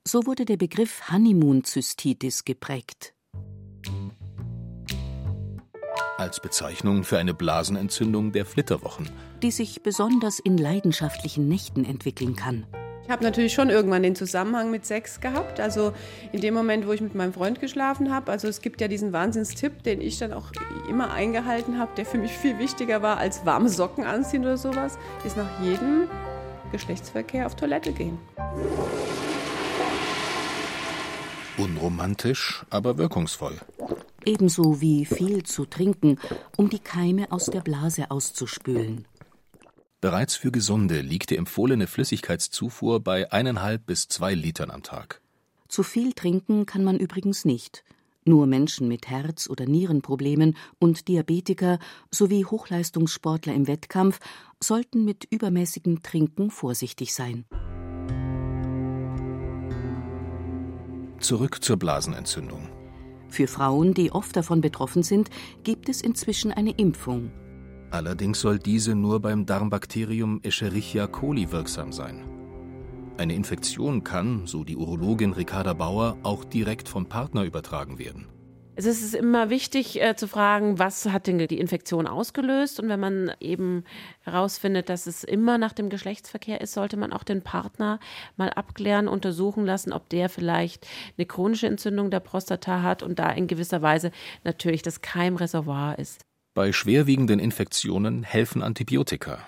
So 0.05 0.25
wurde 0.25 0.45
der 0.45 0.57
Begriff 0.57 1.09
Honeymoon-Zystitis 1.09 2.43
geprägt 2.43 3.12
als 6.23 6.39
Bezeichnung 6.39 7.03
für 7.03 7.17
eine 7.17 7.33
Blasenentzündung 7.33 8.31
der 8.31 8.45
Flitterwochen, 8.45 9.09
die 9.43 9.51
sich 9.51 9.83
besonders 9.83 10.39
in 10.39 10.57
leidenschaftlichen 10.57 11.49
Nächten 11.49 11.83
entwickeln 11.83 12.35
kann. 12.35 12.65
Ich 13.03 13.09
habe 13.09 13.21
natürlich 13.25 13.51
schon 13.51 13.69
irgendwann 13.69 14.01
den 14.01 14.15
Zusammenhang 14.15 14.71
mit 14.71 14.85
Sex 14.85 15.19
gehabt. 15.19 15.59
Also 15.59 15.91
in 16.31 16.39
dem 16.39 16.53
Moment, 16.53 16.87
wo 16.87 16.93
ich 16.93 17.01
mit 17.01 17.13
meinem 17.13 17.33
Freund 17.33 17.59
geschlafen 17.59 18.13
habe. 18.13 18.31
Also 18.31 18.47
es 18.47 18.61
gibt 18.61 18.79
ja 18.79 18.87
diesen 18.87 19.11
Wahnsinnstipp, 19.11 19.83
den 19.83 19.99
ich 19.99 20.17
dann 20.17 20.31
auch 20.31 20.51
immer 20.89 21.11
eingehalten 21.11 21.77
habe, 21.77 21.91
der 21.97 22.05
für 22.05 22.17
mich 22.17 22.31
viel 22.31 22.57
wichtiger 22.59 23.01
war 23.01 23.17
als 23.17 23.45
warme 23.45 23.67
Socken 23.67 24.05
anziehen 24.05 24.43
oder 24.43 24.55
sowas, 24.55 24.97
ist 25.25 25.35
nach 25.35 25.61
jedem 25.61 26.07
Geschlechtsverkehr 26.71 27.45
auf 27.45 27.55
Toilette 27.55 27.91
gehen. 27.91 28.17
Unromantisch, 31.57 32.63
aber 32.69 32.97
wirkungsvoll. 32.97 33.59
Ebenso 34.25 34.81
wie 34.81 35.05
viel 35.05 35.43
zu 35.43 35.65
trinken, 35.65 36.17
um 36.57 36.69
die 36.69 36.79
Keime 36.79 37.31
aus 37.31 37.45
der 37.45 37.61
Blase 37.61 38.11
auszuspülen. 38.11 39.05
Bereits 40.01 40.35
für 40.35 40.51
Gesunde 40.51 41.01
liegt 41.01 41.29
die 41.29 41.37
empfohlene 41.37 41.87
Flüssigkeitszufuhr 41.87 42.99
bei 42.99 43.31
eineinhalb 43.31 43.85
bis 43.85 44.07
zwei 44.07 44.33
Litern 44.33 44.69
am 44.69 44.83
Tag. 44.83 45.21
Zu 45.69 45.83
viel 45.83 46.13
trinken 46.13 46.65
kann 46.65 46.83
man 46.83 46.99
übrigens 46.99 47.45
nicht. 47.45 47.83
Nur 48.25 48.47
Menschen 48.47 48.87
mit 48.87 49.09
Herz- 49.09 49.49
oder 49.49 49.65
Nierenproblemen 49.65 50.55
und 50.79 51.07
Diabetiker 51.07 51.79
sowie 52.11 52.45
Hochleistungssportler 52.45 53.53
im 53.53 53.67
Wettkampf 53.67 54.19
sollten 54.61 55.03
mit 55.03 55.27
übermäßigem 55.29 56.03
Trinken 56.03 56.51
vorsichtig 56.51 57.13
sein. 57.13 57.45
Zurück 61.19 61.63
zur 61.63 61.77
Blasenentzündung. 61.77 62.82
Für 63.33 63.47
Frauen, 63.47 63.95
die 63.95 64.11
oft 64.11 64.35
davon 64.35 64.61
betroffen 64.61 65.01
sind, 65.01 65.31
gibt 65.63 65.89
es 65.89 66.01
inzwischen 66.01 66.51
eine 66.51 66.69
Impfung. 66.69 67.31
Allerdings 67.89 68.39
soll 68.39 68.59
diese 68.59 68.93
nur 68.93 69.21
beim 69.21 69.47
Darmbakterium 69.47 70.39
Escherichia 70.43 71.07
coli 71.07 71.51
wirksam 71.51 71.91
sein. 71.91 72.21
Eine 73.17 73.33
Infektion 73.33 74.03
kann, 74.03 74.45
so 74.45 74.63
die 74.63 74.77
Urologin 74.77 75.33
Ricarda 75.33 75.73
Bauer, 75.73 76.15
auch 76.21 76.43
direkt 76.43 76.87
vom 76.87 77.07
Partner 77.07 77.43
übertragen 77.43 77.97
werden. 77.97 78.27
Es 78.75 78.85
ist 78.87 79.13
immer 79.13 79.51
wichtig 79.51 80.01
äh, 80.01 80.15
zu 80.15 80.27
fragen, 80.27 80.79
was 80.79 81.05
hat 81.05 81.27
denn 81.27 81.37
die 81.37 81.59
Infektion 81.59 82.07
ausgelöst? 82.07 82.79
Und 82.79 82.89
wenn 82.89 82.99
man 82.99 83.31
eben 83.39 83.83
herausfindet, 84.21 84.89
dass 84.89 85.05
es 85.05 85.23
immer 85.23 85.59
nach 85.59 85.73
dem 85.73 85.89
Geschlechtsverkehr 85.89 86.59
ist, 86.59 86.73
sollte 86.73 86.97
man 86.97 87.13
auch 87.13 87.23
den 87.23 87.43
Partner 87.43 87.99
mal 88.35 88.49
abklären, 88.49 89.07
untersuchen 89.07 89.65
lassen, 89.65 89.93
ob 89.93 90.09
der 90.09 90.27
vielleicht 90.27 90.87
eine 91.17 91.27
chronische 91.27 91.67
Entzündung 91.67 92.09
der 92.09 92.19
Prostata 92.19 92.81
hat 92.81 93.03
und 93.03 93.19
da 93.19 93.29
in 93.29 93.45
gewisser 93.45 93.83
Weise 93.83 94.11
natürlich 94.43 94.81
das 94.81 95.01
Keimreservoir 95.01 95.99
ist. 95.99 96.21
Bei 96.55 96.71
schwerwiegenden 96.71 97.39
Infektionen 97.39 98.23
helfen 98.23 98.63
Antibiotika. 98.63 99.39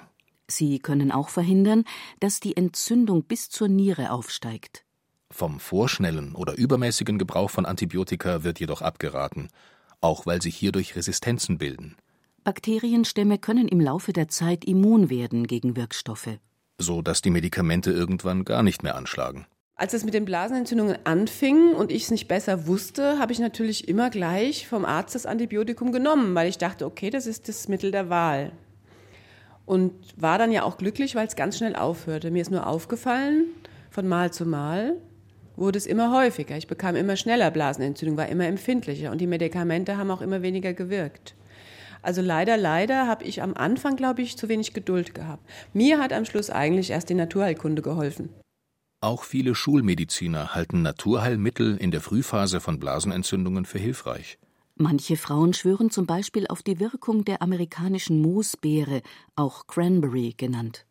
Sie 0.48 0.77
können 0.77 1.12
auch 1.12 1.29
verhindern, 1.29 1.84
dass 2.20 2.39
die 2.39 2.55
Entzündung 2.55 3.24
bis 3.24 3.50
zur 3.50 3.70
Niere 3.70 4.12
aufsteigt. 4.12 4.86
Vom 5.32 5.60
vorschnellen 5.60 6.36
oder 6.36 6.58
übermäßigen 6.58 7.17
Gebrauch 7.17 7.50
von 7.50 7.65
Antibiotika 7.65 8.44
wird 8.44 8.60
jedoch 8.60 8.82
abgeraten, 8.82 9.50
auch 10.00 10.25
weil 10.25 10.41
sich 10.41 10.55
hierdurch 10.55 10.96
Resistenzen 10.96 11.58
bilden. 11.58 11.96
Bakterienstämme 12.44 13.39
können 13.39 13.67
im 13.67 13.79
Laufe 13.79 14.13
der 14.13 14.27
Zeit 14.27 14.65
immun 14.65 15.10
werden 15.10 15.48
gegen 15.48 15.75
Wirkstoffe. 15.75 16.38
So 16.77 17.01
dass 17.01 17.22
die 17.22 17.32
Medikamente 17.32 17.91
irgendwann 17.91 18.46
gar 18.46 18.62
nicht 18.62 18.84
mehr 18.84 18.96
anschlagen. 18.96 19.48
Als 19.77 19.94
es 19.94 20.05
mit 20.05 20.13
den 20.13 20.25
Blasenentzündungen 20.25 20.98
anfing 21.05 21.74
und 21.74 21.91
ich 21.91 22.03
es 22.03 22.12
nicht 22.12 22.27
besser 22.27 22.67
wusste, 22.67 23.20
habe 23.20 23.34
ich 23.34 23.39
natürlich 23.39 23.89
immer 23.89 24.10
gleich 24.10 24.67
vom 24.67 24.86
Arzt 24.86 25.15
das 25.15 25.25
Antibiotikum 25.25 25.91
genommen, 25.91 26.34
weil 26.34 26.48
ich 26.48 26.58
dachte, 26.58 26.86
okay, 26.86 27.10
das 27.10 27.25
ist 27.25 27.50
das 27.50 27.67
Mittel 27.67 27.91
der 27.91 28.10
Wahl. 28.10 28.51
Und 29.65 29.91
war 30.15 30.38
dann 30.38 30.51
ja 30.51 30.63
auch 30.63 30.77
glücklich, 30.77 31.15
weil 31.15 31.27
es 31.27 31.36
ganz 31.36 31.58
schnell 31.58 31.75
aufhörte. 31.75 32.32
Mir 32.32 32.41
ist 32.41 32.51
nur 32.51 32.67
aufgefallen, 32.67 33.48
von 33.89 34.08
Mal 34.08 34.32
zu 34.32 34.46
Mal 34.46 34.96
wurde 35.56 35.78
es 35.78 35.86
immer 35.86 36.12
häufiger. 36.12 36.58
Ich 36.58 36.68
bekam 36.68 36.96
immer 36.96 37.16
schneller 37.16 37.52
Blasenentzündung, 37.52 38.18
war 38.18 38.28
immer 38.28 38.46
empfindlicher 38.46 39.12
und 39.12 39.20
die 39.20 39.28
Medikamente 39.28 39.98
haben 39.98 40.12
auch 40.12 40.22
immer 40.22 40.42
weniger 40.42 40.74
gewirkt. 40.74 41.36
Also 42.02 42.22
leider, 42.22 42.56
leider 42.56 43.08
habe 43.08 43.24
ich 43.24 43.42
am 43.42 43.56
Anfang, 43.56 43.96
glaube 43.96 44.22
ich, 44.22 44.38
zu 44.38 44.48
wenig 44.48 44.74
Geduld 44.74 45.16
gehabt. 45.16 45.44
Mir 45.74 46.00
hat 46.00 46.14
am 46.14 46.26
Schluss 46.26 46.52
eigentlich 46.52 46.92
erst 46.92 47.10
die 47.10 47.16
Naturheilkunde 47.16 47.82
geholfen. 47.82 48.30
Auch 49.02 49.24
viele 49.24 49.56
Schulmediziner 49.56 50.54
halten 50.54 50.82
Naturheilmittel 50.82 51.78
in 51.78 51.92
der 51.92 52.02
Frühphase 52.02 52.60
von 52.60 52.80
Blasenentzündungen 52.80 53.66
für 53.66 53.80
hilfreich. 53.80 54.38
Manche 54.76 55.16
Frauen 55.16 55.54
schwören 55.54 55.90
zum 55.90 56.06
Beispiel 56.06 56.48
auf 56.48 56.62
die 56.62 56.80
Wirkung 56.80 57.24
der 57.24 57.42
amerikanischen 57.42 58.22
Moosbeere, 58.22 59.02
auch 59.36 59.68
Cranberry 59.68 60.34
genannt. 60.36 60.86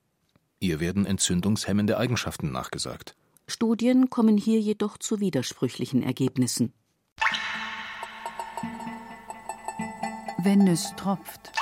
Ihr 0.58 0.80
werden 0.80 1.04
entzündungshemmende 1.04 1.98
Eigenschaften 1.98 2.50
nachgesagt. 2.50 3.14
Studien 3.46 4.08
kommen 4.08 4.38
hier 4.38 4.58
jedoch 4.58 4.96
zu 4.96 5.20
widersprüchlichen 5.20 6.02
Ergebnissen. 6.02 6.72
Wenn 10.38 10.66
es 10.66 10.94
tropft. 10.96 11.52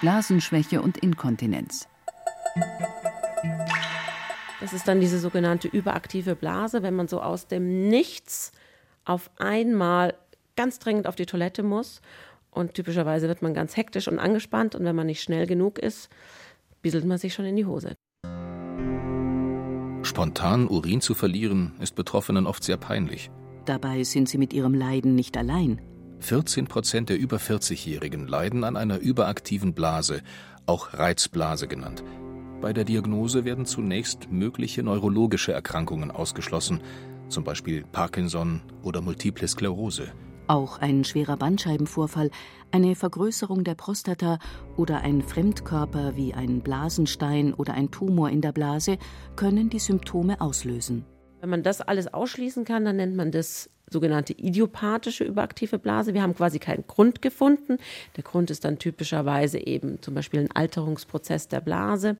Blasenschwäche 0.00 0.82
und 0.82 0.98
Inkontinenz. 0.98 1.88
Das 4.60 4.72
ist 4.72 4.86
dann 4.86 5.00
diese 5.00 5.18
sogenannte 5.18 5.68
überaktive 5.68 6.36
Blase, 6.36 6.82
wenn 6.82 6.94
man 6.94 7.08
so 7.08 7.20
aus 7.20 7.48
dem 7.48 7.88
Nichts 7.88 8.52
auf 9.04 9.30
einmal 9.38 10.14
ganz 10.54 10.78
dringend 10.78 11.08
auf 11.08 11.16
die 11.16 11.26
Toilette 11.26 11.64
muss. 11.64 12.00
Und 12.50 12.74
typischerweise 12.74 13.26
wird 13.26 13.42
man 13.42 13.54
ganz 13.54 13.76
hektisch 13.76 14.06
und 14.06 14.20
angespannt. 14.20 14.74
Und 14.76 14.84
wenn 14.84 14.94
man 14.94 15.06
nicht 15.06 15.22
schnell 15.22 15.46
genug 15.46 15.78
ist, 15.78 16.08
bieselt 16.82 17.04
man 17.04 17.18
sich 17.18 17.34
schon 17.34 17.46
in 17.46 17.56
die 17.56 17.66
Hose. 17.66 17.96
Spontan 20.12 20.68
Urin 20.68 21.00
zu 21.00 21.14
verlieren, 21.14 21.72
ist 21.80 21.94
Betroffenen 21.94 22.46
oft 22.46 22.62
sehr 22.62 22.76
peinlich. 22.76 23.30
Dabei 23.64 24.02
sind 24.04 24.28
sie 24.28 24.36
mit 24.36 24.52
ihrem 24.52 24.74
Leiden 24.74 25.14
nicht 25.14 25.38
allein. 25.38 25.80
14 26.18 26.66
Prozent 26.66 27.08
der 27.08 27.18
über 27.18 27.38
40-Jährigen 27.38 28.28
leiden 28.28 28.62
an 28.62 28.76
einer 28.76 28.98
überaktiven 28.98 29.72
Blase, 29.72 30.20
auch 30.66 30.92
Reizblase 30.92 31.66
genannt. 31.66 32.04
Bei 32.60 32.74
der 32.74 32.84
Diagnose 32.84 33.46
werden 33.46 33.64
zunächst 33.64 34.30
mögliche 34.30 34.82
neurologische 34.82 35.52
Erkrankungen 35.52 36.10
ausgeschlossen, 36.10 36.82
zum 37.28 37.44
Beispiel 37.44 37.82
Parkinson 37.90 38.60
oder 38.82 39.00
Multiple 39.00 39.48
Sklerose. 39.48 40.12
Auch 40.46 40.78
ein 40.78 41.04
schwerer 41.04 41.36
Bandscheibenvorfall, 41.36 42.30
eine 42.72 42.94
Vergrößerung 42.94 43.64
der 43.64 43.74
Prostata 43.74 44.38
oder 44.76 45.00
ein 45.00 45.22
Fremdkörper 45.22 46.16
wie 46.16 46.34
ein 46.34 46.60
Blasenstein 46.60 47.54
oder 47.54 47.74
ein 47.74 47.90
Tumor 47.90 48.30
in 48.30 48.40
der 48.40 48.52
Blase 48.52 48.98
können 49.36 49.70
die 49.70 49.78
Symptome 49.78 50.40
auslösen. 50.40 51.04
Wenn 51.40 51.50
man 51.50 51.62
das 51.62 51.80
alles 51.80 52.12
ausschließen 52.12 52.64
kann, 52.64 52.84
dann 52.84 52.96
nennt 52.96 53.16
man 53.16 53.30
das 53.30 53.70
sogenannte 53.90 54.32
idiopathische 54.32 55.24
überaktive 55.24 55.78
Blase. 55.78 56.14
Wir 56.14 56.22
haben 56.22 56.34
quasi 56.34 56.58
keinen 56.58 56.86
Grund 56.86 57.22
gefunden. 57.22 57.78
Der 58.16 58.24
Grund 58.24 58.50
ist 58.50 58.64
dann 58.64 58.78
typischerweise 58.78 59.58
eben 59.58 60.00
zum 60.02 60.14
Beispiel 60.14 60.40
ein 60.40 60.50
Alterungsprozess 60.50 61.48
der 61.48 61.60
Blase. 61.60 62.16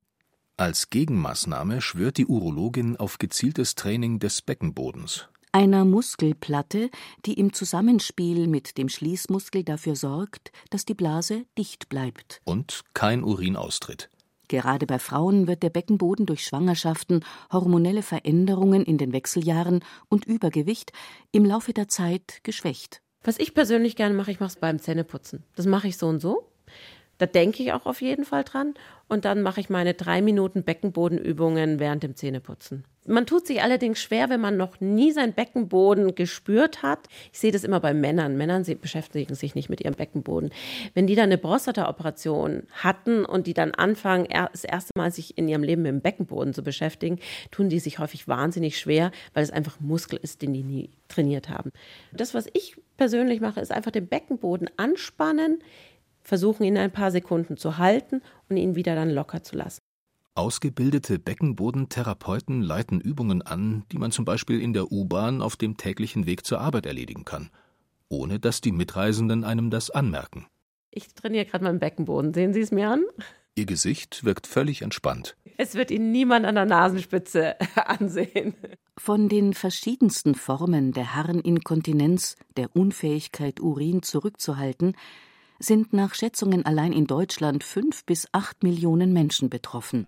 Als 0.58 0.90
Gegenmaßnahme 0.90 1.80
schwört 1.80 2.18
die 2.18 2.26
Urologin 2.26 2.96
auf 2.96 3.18
gezieltes 3.18 3.74
Training 3.74 4.18
des 4.18 4.42
Beckenbodens 4.42 5.28
einer 5.52 5.84
Muskelplatte, 5.84 6.90
die 7.26 7.34
im 7.34 7.52
Zusammenspiel 7.52 8.48
mit 8.48 8.78
dem 8.78 8.88
Schließmuskel 8.88 9.64
dafür 9.64 9.96
sorgt, 9.96 10.50
dass 10.70 10.84
die 10.84 10.94
Blase 10.94 11.44
dicht 11.56 11.88
bleibt. 11.88 12.40
Und 12.44 12.82
kein 12.94 13.22
Urin 13.22 13.56
austritt. 13.56 14.08
Gerade 14.48 14.86
bei 14.86 14.98
Frauen 14.98 15.46
wird 15.46 15.62
der 15.62 15.70
Beckenboden 15.70 16.26
durch 16.26 16.44
Schwangerschaften, 16.44 17.24
hormonelle 17.50 18.02
Veränderungen 18.02 18.84
in 18.84 18.98
den 18.98 19.12
Wechseljahren 19.12 19.84
und 20.08 20.26
Übergewicht 20.26 20.92
im 21.30 21.44
Laufe 21.44 21.72
der 21.72 21.88
Zeit 21.88 22.40
geschwächt. 22.42 23.00
Was 23.24 23.38
ich 23.38 23.54
persönlich 23.54 23.96
gerne 23.96 24.14
mache, 24.14 24.30
ich 24.30 24.40
mache 24.40 24.50
es 24.50 24.56
beim 24.56 24.78
Zähneputzen. 24.78 25.44
Das 25.54 25.66
mache 25.66 25.88
ich 25.88 25.96
so 25.96 26.08
und 26.08 26.20
so. 26.20 26.51
Da 27.22 27.26
denke 27.26 27.62
ich 27.62 27.72
auch 27.72 27.86
auf 27.86 28.02
jeden 28.02 28.24
Fall 28.24 28.42
dran. 28.42 28.74
Und 29.08 29.24
dann 29.24 29.42
mache 29.42 29.60
ich 29.60 29.70
meine 29.70 29.94
drei 29.94 30.20
Minuten 30.20 30.64
Beckenbodenübungen 30.64 31.78
während 31.78 32.02
dem 32.02 32.16
Zähneputzen. 32.16 32.82
Man 33.06 33.26
tut 33.26 33.46
sich 33.46 33.62
allerdings 33.62 34.00
schwer, 34.00 34.28
wenn 34.28 34.40
man 34.40 34.56
noch 34.56 34.80
nie 34.80 35.12
seinen 35.12 35.32
Beckenboden 35.32 36.16
gespürt 36.16 36.82
hat. 36.82 37.06
Ich 37.32 37.38
sehe 37.38 37.52
das 37.52 37.62
immer 37.62 37.78
bei 37.78 37.94
Männern. 37.94 38.36
Männern 38.36 38.64
sie 38.64 38.74
beschäftigen 38.74 39.36
sich 39.36 39.54
nicht 39.54 39.68
mit 39.68 39.80
ihrem 39.80 39.94
Beckenboden. 39.94 40.50
Wenn 40.94 41.06
die 41.06 41.14
dann 41.14 41.26
eine 41.26 41.38
Prostata-Operation 41.38 42.64
hatten 42.72 43.24
und 43.24 43.46
die 43.46 43.54
dann 43.54 43.70
anfangen, 43.72 44.26
das 44.50 44.64
erste 44.64 44.90
Mal 44.96 45.12
sich 45.12 45.38
in 45.38 45.46
ihrem 45.46 45.62
Leben 45.62 45.82
mit 45.82 45.92
dem 45.92 46.00
Beckenboden 46.00 46.54
zu 46.54 46.64
beschäftigen, 46.64 47.20
tun 47.52 47.68
die 47.68 47.78
sich 47.78 48.00
häufig 48.00 48.26
wahnsinnig 48.26 48.80
schwer, 48.80 49.12
weil 49.32 49.44
es 49.44 49.52
einfach 49.52 49.78
Muskel 49.78 50.18
ist, 50.20 50.42
den 50.42 50.54
die 50.54 50.64
nie 50.64 50.90
trainiert 51.06 51.48
haben. 51.48 51.70
Das, 52.12 52.34
was 52.34 52.46
ich 52.52 52.76
persönlich 52.96 53.40
mache, 53.40 53.60
ist 53.60 53.70
einfach 53.70 53.90
den 53.90 54.06
Beckenboden 54.08 54.70
anspannen, 54.76 55.58
versuchen 56.22 56.64
ihn 56.64 56.78
ein 56.78 56.92
paar 56.92 57.10
Sekunden 57.10 57.56
zu 57.56 57.78
halten 57.78 58.22
und 58.48 58.56
ihn 58.56 58.74
wieder 58.74 58.94
dann 58.94 59.10
locker 59.10 59.42
zu 59.42 59.56
lassen. 59.56 59.80
Ausgebildete 60.34 61.18
Beckenbodentherapeuten 61.18 62.62
leiten 62.62 63.00
Übungen 63.00 63.42
an, 63.42 63.84
die 63.92 63.98
man 63.98 64.12
zum 64.12 64.24
Beispiel 64.24 64.62
in 64.62 64.72
der 64.72 64.90
U-Bahn 64.90 65.42
auf 65.42 65.56
dem 65.56 65.76
täglichen 65.76 66.24
Weg 66.24 66.46
zur 66.46 66.60
Arbeit 66.60 66.86
erledigen 66.86 67.26
kann, 67.26 67.50
ohne 68.08 68.40
dass 68.40 68.62
die 68.62 68.72
Mitreisenden 68.72 69.44
einem 69.44 69.68
das 69.68 69.90
anmerken. 69.90 70.46
Ich 70.90 71.12
trainiere 71.14 71.44
gerade 71.44 71.64
meinen 71.64 71.80
Beckenboden. 71.80 72.32
Sehen 72.32 72.54
Sie 72.54 72.60
es 72.60 72.70
mir 72.70 72.88
an? 72.88 73.02
Ihr 73.54 73.66
Gesicht 73.66 74.24
wirkt 74.24 74.46
völlig 74.46 74.80
entspannt. 74.80 75.36
Es 75.58 75.74
wird 75.74 75.90
Ihnen 75.90 76.10
niemand 76.10 76.46
an 76.46 76.54
der 76.54 76.64
Nasenspitze 76.64 77.56
ansehen. 77.86 78.54
Von 78.96 79.28
den 79.28 79.52
verschiedensten 79.52 80.34
Formen 80.34 80.92
der 80.92 81.14
Harninkontinenz, 81.14 82.36
der 82.56 82.74
Unfähigkeit, 82.74 83.60
Urin 83.60 84.02
zurückzuhalten, 84.02 84.94
sind 85.62 85.92
nach 85.92 86.14
Schätzungen 86.14 86.66
allein 86.66 86.92
in 86.92 87.06
Deutschland 87.06 87.64
fünf 87.64 88.04
bis 88.04 88.28
acht 88.32 88.62
Millionen 88.62 89.12
Menschen 89.12 89.48
betroffen. 89.48 90.06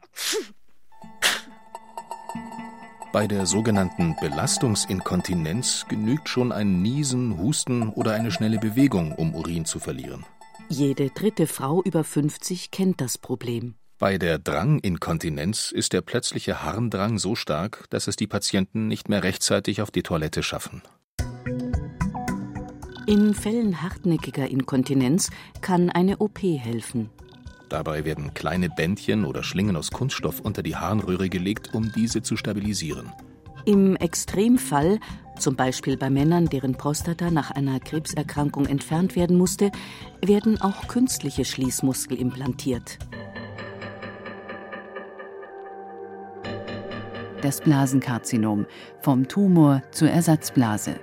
Bei 3.12 3.28
der 3.28 3.46
sogenannten 3.46 4.16
Belastungsinkontinenz 4.20 5.86
genügt 5.88 6.28
schon 6.28 6.50
ein 6.50 6.82
Niesen, 6.82 7.38
Husten 7.38 7.90
oder 7.90 8.12
eine 8.12 8.32
schnelle 8.32 8.58
Bewegung, 8.58 9.12
um 9.12 9.36
Urin 9.36 9.64
zu 9.64 9.78
verlieren. 9.78 10.26
Jede 10.68 11.10
dritte 11.10 11.46
Frau 11.46 11.80
über 11.82 12.02
50 12.02 12.72
kennt 12.72 13.00
das 13.00 13.16
Problem. 13.16 13.76
Bei 13.98 14.18
der 14.18 14.38
Dranginkontinenz 14.38 15.70
ist 15.70 15.92
der 15.92 16.00
plötzliche 16.00 16.64
Harndrang 16.64 17.18
so 17.18 17.36
stark, 17.36 17.84
dass 17.90 18.08
es 18.08 18.16
die 18.16 18.26
Patienten 18.26 18.88
nicht 18.88 19.08
mehr 19.08 19.22
rechtzeitig 19.22 19.80
auf 19.80 19.92
die 19.92 20.02
Toilette 20.02 20.42
schaffen. 20.42 20.82
In 23.06 23.34
Fällen 23.34 23.82
hartnäckiger 23.82 24.48
Inkontinenz 24.48 25.30
kann 25.60 25.90
eine 25.90 26.18
OP 26.18 26.38
helfen. 26.42 27.10
Dabei 27.68 28.06
werden 28.06 28.32
kleine 28.32 28.70
Bändchen 28.70 29.26
oder 29.26 29.42
Schlingen 29.42 29.76
aus 29.76 29.90
Kunststoff 29.90 30.40
unter 30.40 30.62
die 30.62 30.76
Harnröhre 30.76 31.28
gelegt, 31.28 31.74
um 31.74 31.92
diese 31.92 32.22
zu 32.22 32.36
stabilisieren. 32.36 33.12
Im 33.66 33.96
Extremfall, 33.96 35.00
zum 35.38 35.54
Beispiel 35.54 35.98
bei 35.98 36.08
Männern, 36.08 36.46
deren 36.46 36.76
Prostata 36.76 37.30
nach 37.30 37.50
einer 37.50 37.78
Krebserkrankung 37.78 38.66
entfernt 38.66 39.16
werden 39.16 39.36
musste, 39.36 39.70
werden 40.24 40.60
auch 40.62 40.88
künstliche 40.88 41.44
Schließmuskel 41.44 42.18
implantiert. 42.18 42.98
Das 47.42 47.60
Blasenkarzinom 47.60 48.64
vom 49.00 49.28
Tumor 49.28 49.82
zur 49.90 50.08
Ersatzblase. 50.08 50.98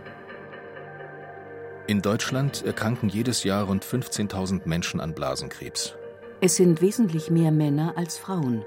In 1.91 2.01
Deutschland 2.01 2.63
erkranken 2.63 3.09
jedes 3.09 3.43
Jahr 3.43 3.65
rund 3.65 3.83
15.000 3.83 4.61
Menschen 4.63 5.01
an 5.01 5.13
Blasenkrebs. 5.13 5.93
Es 6.39 6.55
sind 6.55 6.81
wesentlich 6.81 7.29
mehr 7.29 7.51
Männer 7.51 7.97
als 7.97 8.17
Frauen. 8.17 8.63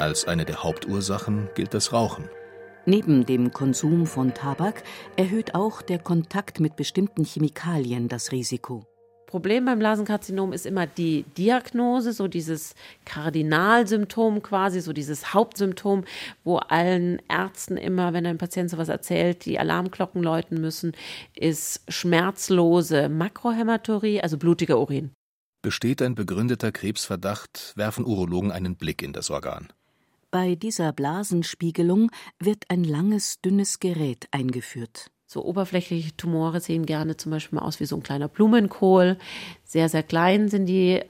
Als 0.00 0.26
eine 0.26 0.44
der 0.44 0.64
Hauptursachen 0.64 1.50
gilt 1.54 1.72
das 1.72 1.92
Rauchen. 1.92 2.28
Neben 2.84 3.26
dem 3.26 3.52
Konsum 3.52 4.06
von 4.06 4.34
Tabak 4.34 4.82
erhöht 5.14 5.54
auch 5.54 5.82
der 5.82 6.00
Kontakt 6.00 6.58
mit 6.58 6.74
bestimmten 6.74 7.24
Chemikalien 7.24 8.08
das 8.08 8.32
Risiko. 8.32 8.84
Problem 9.34 9.64
beim 9.64 9.80
Blasenkarzinom 9.80 10.52
ist 10.52 10.64
immer 10.64 10.86
die 10.86 11.24
Diagnose, 11.36 12.12
so 12.12 12.28
dieses 12.28 12.76
Kardinalsymptom 13.04 14.44
quasi, 14.44 14.80
so 14.80 14.92
dieses 14.92 15.34
Hauptsymptom, 15.34 16.04
wo 16.44 16.58
allen 16.58 17.20
Ärzten 17.28 17.76
immer, 17.76 18.12
wenn 18.12 18.26
ein 18.26 18.38
Patient 18.38 18.70
sowas 18.70 18.88
erzählt, 18.88 19.44
die 19.44 19.58
Alarmglocken 19.58 20.22
läuten 20.22 20.60
müssen, 20.60 20.92
ist 21.34 21.82
schmerzlose 21.88 23.08
Makrohämaturie, 23.08 24.20
also 24.20 24.38
blutiger 24.38 24.78
Urin. 24.78 25.10
Besteht 25.62 26.00
ein 26.00 26.14
begründeter 26.14 26.70
Krebsverdacht, 26.70 27.72
werfen 27.74 28.04
Urologen 28.04 28.52
einen 28.52 28.76
Blick 28.76 29.02
in 29.02 29.12
das 29.12 29.30
Organ. 29.30 29.66
Bei 30.30 30.54
dieser 30.54 30.92
Blasenspiegelung 30.92 32.12
wird 32.38 32.66
ein 32.68 32.84
langes, 32.84 33.40
dünnes 33.40 33.80
Gerät 33.80 34.28
eingeführt. 34.30 35.10
So 35.34 35.44
oberflächliche 35.44 36.16
Tumore 36.16 36.60
sehen 36.60 36.86
gerne 36.86 37.16
zum 37.16 37.32
Beispiel 37.32 37.58
mal 37.58 37.64
aus 37.64 37.80
wie 37.80 37.86
so 37.86 37.96
ein 37.96 38.04
kleiner 38.04 38.28
Blumenkohl. 38.28 39.18
Sehr, 39.64 39.88
sehr 39.88 40.04
klein 40.04 40.48
sind 40.48 40.66
die 40.66 41.02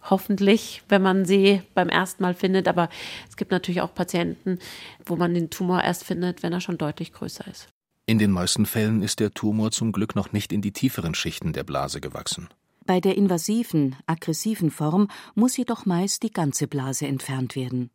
hoffentlich, 0.00 0.84
wenn 0.88 1.02
man 1.02 1.24
sie 1.24 1.60
beim 1.74 1.88
ersten 1.88 2.22
Mal 2.22 2.34
findet. 2.34 2.68
Aber 2.68 2.88
es 3.28 3.36
gibt 3.36 3.50
natürlich 3.50 3.80
auch 3.80 3.92
Patienten, 3.92 4.60
wo 5.04 5.16
man 5.16 5.34
den 5.34 5.50
Tumor 5.50 5.82
erst 5.82 6.04
findet, 6.04 6.44
wenn 6.44 6.52
er 6.52 6.60
schon 6.60 6.78
deutlich 6.78 7.12
größer 7.12 7.48
ist. 7.48 7.66
In 8.06 8.20
den 8.20 8.30
meisten 8.30 8.64
Fällen 8.64 9.02
ist 9.02 9.18
der 9.18 9.32
Tumor 9.32 9.72
zum 9.72 9.90
Glück 9.90 10.14
noch 10.14 10.30
nicht 10.30 10.52
in 10.52 10.62
die 10.62 10.70
tieferen 10.70 11.16
Schichten 11.16 11.52
der 11.52 11.64
Blase 11.64 12.00
gewachsen. 12.00 12.46
Bei 12.86 13.00
der 13.00 13.16
invasiven, 13.16 13.96
aggressiven 14.06 14.70
Form 14.70 15.08
muss 15.34 15.56
jedoch 15.56 15.84
meist 15.84 16.22
die 16.22 16.32
ganze 16.32 16.68
Blase 16.68 17.08
entfernt 17.08 17.56
werden. 17.56 17.90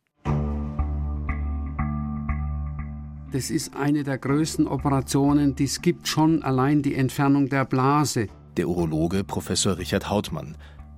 Das 3.32 3.52
ist 3.52 3.76
eine 3.76 4.04
der 4.04 4.18
größten 4.18 4.68
Operationen, 4.68 5.56
die 5.56 5.66
es 5.66 5.82
gibt, 5.82 6.08
schon 6.08 6.42
allein 6.44 6.82
die 6.82 6.96
Entfernung 6.96 7.48
der 7.48 7.66
Blase. 7.66 8.28
Der 8.58 8.68
Urologe 8.68 9.24
Professor 9.24 9.78
Richard 9.78 10.10
Hautmann, 10.10 10.58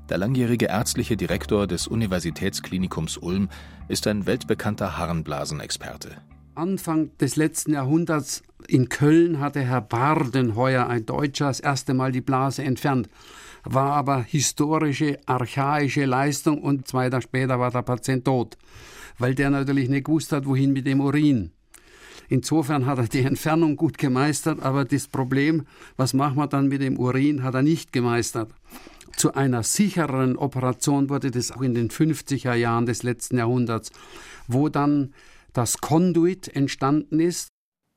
der 0.10 0.18
langjährige 0.18 0.68
ärztliche 0.68 1.18
Direktor 1.18 1.68
des 1.68 1.88
Universitätsklinikums 1.88 3.18
Ulm, 3.18 3.50
ist 3.88 4.08
ein 4.08 4.26
weltbekannter 4.26 4.98
Harnblasenexperte. 4.98 6.18
Anfang 6.56 7.16
des 7.18 7.36
letzten 7.36 7.74
Jahrhunderts 7.74 8.44
in 8.68 8.90
Köln 8.90 9.40
hatte 9.40 9.62
Herr 9.62 9.82
Bardenheuer, 9.82 10.88
ein 10.88 11.06
Deutscher, 11.06 11.48
das 11.48 11.60
erste 11.60 11.94
Mal 11.94 12.12
die 12.12 12.22
Blase 12.22 12.64
entfernt 12.64 13.10
war 13.64 13.94
aber 13.94 14.24
historische, 14.24 15.20
archaische 15.26 16.06
Leistung 16.06 16.62
und 16.62 16.88
zwei 16.88 17.10
Tage 17.10 17.24
später 17.24 17.60
war 17.60 17.72
der 17.72 17.84
Patient 17.84 18.26
tot, 18.26 18.58
weil 19.18 19.36
der 19.36 19.50
natürlich 19.50 19.90
nicht 19.90 20.06
gewusst 20.06 20.32
hat, 20.32 20.46
wohin 20.46 20.74
mit 20.74 20.88
dem 20.88 21.02
Urin. 21.02 21.52
Insofern 22.32 22.86
hat 22.86 22.98
er 22.98 23.10
die 23.10 23.24
Entfernung 23.24 23.76
gut 23.76 23.98
gemeistert, 23.98 24.62
aber 24.62 24.86
das 24.86 25.10
Problem, 25.10 25.66
was 25.98 26.14
machen 26.14 26.38
wir 26.38 26.48
dann 26.48 26.70
mit 26.70 26.82
dem 26.82 26.98
Urin, 26.98 27.44
hat 27.44 27.56
er 27.56 27.62
nicht 27.62 27.92
gemeistert. 27.92 28.54
Zu 29.18 29.34
einer 29.34 29.64
sichereren 29.64 30.38
Operation 30.38 31.10
wurde 31.10 31.30
das 31.30 31.52
auch 31.52 31.62
in 31.62 31.74
den 31.74 31.90
50er 31.90 32.54
Jahren 32.54 32.86
des 32.86 33.04
letzten 33.04 33.38
Jahrhunderts, 33.38 33.92
wo 34.48 34.70
dann 34.70 35.14
das 35.52 35.80
Conduit 35.80 36.48
entstanden 36.56 37.20
ist, 37.20 37.50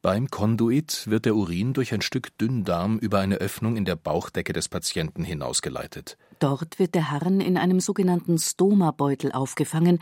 beim 0.03 0.29
Konduit 0.29 1.09
wird 1.09 1.25
der 1.25 1.37
Urin 1.37 1.73
durch 1.73 1.95
ein 1.95 2.03
Stück 2.03 2.37
Dünndarm 2.37 2.99
über 2.99 3.21
eine 3.21 3.37
Öffnung 3.37 3.77
in 3.77 3.87
der 3.87 3.97
Bauchdecke 3.97 4.53
des 4.53 4.69
Patienten 4.69 5.25
hinausgeleitet. 5.25 6.19
Dort 6.41 6.79
wird 6.79 6.95
der 6.95 7.11
Harn 7.11 7.41
in 7.41 7.57
einem 7.57 7.81
sogenannten 7.81 8.37
Stoma-Beutel 8.37 9.33
aufgefangen, 9.33 10.01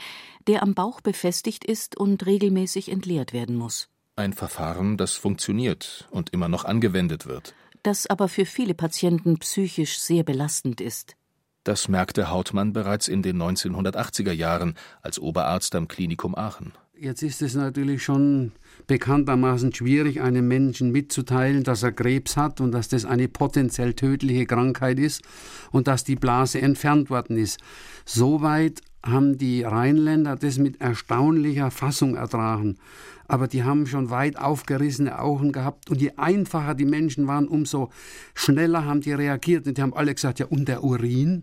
der 0.49 0.65
am 0.65 0.75
Bauch 0.75 1.03
befestigt 1.03 1.65
ist 1.65 1.97
und 1.97 2.27
regelmäßig 2.27 2.91
entleert 2.91 3.33
werden 3.33 3.55
muss. 3.55 3.92
Ein 4.15 4.35
Verfahren, 4.35 4.99
das 4.99 5.15
funktioniert 5.15 6.07
und 6.11 6.31
immer 6.35 6.49
noch 6.49 6.67
angewendet 6.67 7.27
wird. 7.27 7.55
Das 7.83 8.07
aber 8.07 8.29
für 8.29 8.45
viele 8.45 8.75
Patienten 8.75 9.39
psychisch 9.39 9.99
sehr 9.99 10.23
belastend 10.23 10.83
ist. 10.83 11.17
Das 11.65 11.89
merkte 11.89 12.29
Hautmann 12.29 12.75
bereits 12.75 13.09
in 13.09 13.23
den 13.23 13.41
1980er 13.41 14.33
Jahren 14.33 14.75
als 15.01 15.19
Oberarzt 15.19 15.75
am 15.75 15.89
Klinikum 15.89 16.35
Aachen. 16.35 16.73
Jetzt 16.95 17.23
ist 17.23 17.41
es 17.41 17.55
natürlich 17.55 18.03
schon 18.03 18.53
bekanntermaßen 18.87 19.75
schwierig, 19.75 20.21
einem 20.21 20.47
Menschen 20.47 20.93
mitzuteilen, 20.93 21.65
dass 21.65 21.83
er 21.83 21.93
Krebs 21.93 22.37
hat 22.37 22.61
und 22.61 22.73
dass 22.73 22.89
das 22.89 23.05
eine 23.05 23.29
potenziell 23.29 23.95
tödliche 23.95 24.45
Krankheit 24.45 24.99
ist 24.99 25.23
und 25.71 25.89
dass 25.89 26.05
die 26.05 26.17
Blase 26.17 26.61
entfernt 26.61 27.11
worden 27.11 27.39
ist. 27.39 27.59
Soweit 28.05 28.83
haben 29.05 29.39
die 29.39 29.63
Rheinländer 29.63 30.37
das 30.37 30.59
mit 30.59 30.81
erstaunlicher 30.81 31.71
Fassung 31.71 32.15
ertragen. 32.15 32.79
Aber 33.27 33.49
die 33.49 33.65
haben 33.65 33.87
schon 33.87 34.11
weit 34.11 34.39
aufgerissene 34.39 35.19
Augen 35.19 35.53
gehabt 35.53 35.91
und 35.91 36.01
je 36.01 36.13
einfacher 36.17 36.75
die 36.75 36.85
Menschen 36.85 37.27
waren, 37.27 37.49
umso 37.49 37.91
schneller 38.35 38.85
haben 38.85 39.01
die 39.01 39.13
reagiert. 39.13 39.67
Und 39.67 39.79
die 39.79 39.83
haben 39.83 39.95
alle 39.95 40.15
gesagt, 40.15 40.39
ja, 40.39 40.47
und 40.47 40.69
der 40.69 40.85
Urin? 40.85 41.43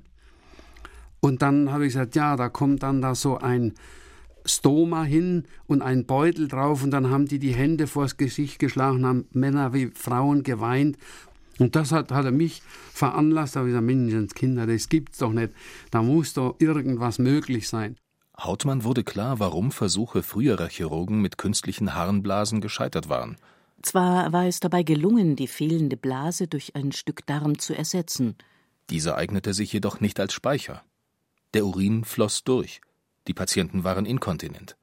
Und 1.19 1.41
dann 1.41 1.71
habe 1.71 1.85
ich 1.85 1.93
gesagt, 1.93 2.15
ja, 2.15 2.35
da 2.35 2.47
kommt 2.49 2.83
dann 2.83 3.01
da 3.01 3.15
so 3.15 3.37
ein 3.37 3.73
Stoma 4.45 5.03
hin 5.03 5.43
und 5.67 5.81
einen 5.81 6.05
Beutel 6.05 6.47
drauf 6.47 6.83
und 6.83 6.91
dann 6.91 7.09
haben 7.09 7.25
die 7.25 7.39
die 7.39 7.53
Hände 7.53 7.87
vors 7.87 8.17
Gesicht 8.17 8.59
geschlagen, 8.59 9.05
haben 9.05 9.25
Männer 9.31 9.73
wie 9.73 9.87
Frauen 9.87 10.43
geweint. 10.43 10.97
Und 11.59 11.75
das 11.75 11.91
hat, 11.91 12.11
hat 12.11 12.25
er 12.25 12.31
mich 12.31 12.61
veranlasst, 12.93 13.55
da 13.55 13.59
habe 13.59 13.69
ich 13.69 13.73
gesagt, 13.73 13.85
Menschenskinder, 13.85 14.65
das 14.65 14.89
gibt's 14.89 15.19
doch 15.19 15.33
nicht. 15.33 15.53
Da 15.91 16.01
muss 16.01 16.33
doch 16.33 16.55
irgendwas 16.59 17.19
möglich 17.19 17.67
sein. 17.67 17.97
Hautmann 18.37 18.85
wurde 18.85 19.03
klar, 19.03 19.39
warum 19.39 19.71
Versuche 19.71 20.23
früherer 20.23 20.69
Chirurgen 20.69 21.21
mit 21.21 21.37
künstlichen 21.37 21.93
Harnblasen 21.93 22.61
gescheitert 22.61 23.09
waren. 23.09 23.35
Zwar 23.81 24.31
war 24.31 24.45
es 24.45 24.59
dabei 24.59 24.83
gelungen, 24.83 25.35
die 25.35 25.47
fehlende 25.47 25.97
Blase 25.97 26.47
durch 26.47 26.75
ein 26.75 26.91
Stück 26.91 27.25
Darm 27.25 27.59
zu 27.59 27.75
ersetzen. 27.75 28.35
Diese 28.89 29.15
eignete 29.15 29.53
sich 29.53 29.71
jedoch 29.71 29.99
nicht 29.99 30.19
als 30.19 30.33
Speicher. 30.33 30.83
Der 31.53 31.65
Urin 31.65 32.03
floss 32.03 32.43
durch. 32.43 32.81
Die 33.27 33.33
Patienten 33.33 33.83
waren 33.83 34.05
inkontinent. 34.05 34.77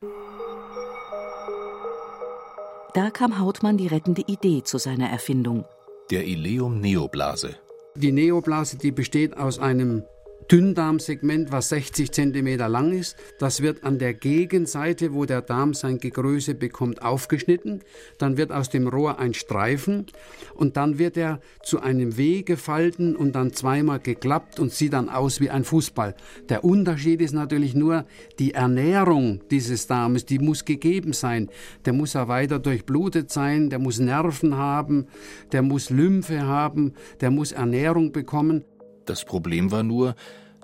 Da 2.95 3.11
kam 3.11 3.39
Hautmann 3.39 3.77
die 3.77 3.89
rettende 3.89 4.23
Idee 4.27 4.63
zu 4.63 4.79
seiner 4.79 5.09
Erfindung. 5.09 5.65
Der 6.11 6.25
Ileum-Neoblase. 6.25 7.57
Die 7.97 8.13
Neoblase, 8.13 8.79
die 8.79 8.93
besteht 8.93 9.37
aus 9.37 9.59
einem 9.59 10.05
Dünndarmsegment, 10.51 11.51
was 11.51 11.71
60 11.71 12.13
cm 12.13 12.59
lang 12.59 12.93
ist. 12.93 13.17
Das 13.39 13.63
wird 13.63 13.85
an 13.85 13.99
der 13.99 14.15
Gegenseite, 14.15 15.13
wo 15.13 15.25
der 15.25 15.43
Darm 15.43 15.75
sein 15.75 15.99
Gegröße 15.99 16.55
bekommt, 16.55 17.03
aufgeschnitten. 17.03 17.81
Dann 18.19 18.37
wird 18.37 18.53
aus 18.53 18.71
dem 18.71 18.87
Rohr 18.87 19.19
ein 19.19 19.35
Streifen 19.35 20.07
und 20.55 20.77
dann 20.77 20.99
wird 20.99 21.17
er 21.17 21.41
zu 21.63 21.81
einem 21.81 22.17
W 22.17 22.43
gefalten 22.43 23.17
und 23.17 23.35
dann 23.35 23.53
zweimal 23.53 23.99
geklappt 23.99 24.61
und 24.61 24.73
sieht 24.73 24.93
dann 24.93 25.09
aus 25.09 25.41
wie 25.41 25.51
ein 25.51 25.65
Fußball. 25.65 26.15
Der 26.49 26.65
Unterschied 26.65 27.21
ist 27.21 27.33
natürlich 27.33 27.75
nur 27.75 28.05
die 28.39 28.55
Ernährung 28.55 29.41
dieses 29.51 29.87
Darmes, 29.87 30.27
die 30.27 30.39
muss 30.39 30.65
gegeben 30.65 31.13
sein. 31.13 31.49
Der 31.85 31.93
muss 31.93 32.13
ja 32.13 32.29
weiter 32.29 32.59
durchblutet 32.59 33.31
sein, 33.31 33.71
der 33.71 33.79
muss 33.79 33.99
Nerven 33.99 34.57
haben, 34.57 35.07
der 35.53 35.63
muss 35.63 35.91
Lymphe 35.91 36.43
haben, 36.43 36.95
der 37.21 37.31
muss 37.31 37.53
Ernährung 37.53 38.13
bekommen. 38.13 38.65
Das 39.07 39.25
Problem 39.25 39.71
war 39.71 39.83
nur, 39.83 40.17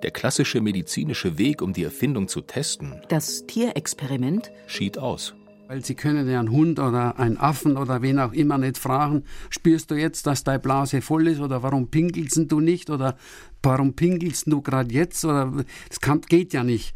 der 0.03 0.11
klassische 0.11 0.61
medizinische 0.61 1.39
Weg, 1.39 1.63
um 1.63 1.73
die 1.73 1.85
Erfindung 1.85 2.27
zu 2.29 2.41
testen, 2.41 3.01
das 3.09 3.47
Tierexperiment, 3.47 4.51
schied 4.67 4.99
aus. 4.99 5.35
Weil 5.69 5.85
Sie 5.85 5.95
können 5.95 6.29
ja 6.29 6.41
einen 6.41 6.51
Hund 6.51 6.81
oder 6.81 7.19
einen 7.19 7.39
Affen 7.39 7.77
oder 7.77 8.03
wen 8.03 8.19
auch 8.19 8.33
immer 8.33 8.59
nicht 8.59 8.77
fragen, 8.77 9.25
spürst 9.49 9.91
du 9.91 9.95
jetzt, 9.95 10.27
dass 10.27 10.45
deine 10.45 10.59
Blase 10.59 11.01
voll 11.01 11.29
ist 11.29 11.41
oder 11.41 11.63
warum 11.63 11.89
pinkelst 11.89 12.51
du 12.51 12.61
nicht 12.61 12.91
oder 12.91 13.17
warum 13.63 13.95
pinkelst 13.95 14.49
du 14.49 14.61
gerade 14.61 14.93
jetzt 14.93 15.25
oder 15.25 15.65
das 15.89 16.01
kann, 16.01 16.21
geht 16.23 16.53
ja 16.53 16.65
nicht. 16.65 16.95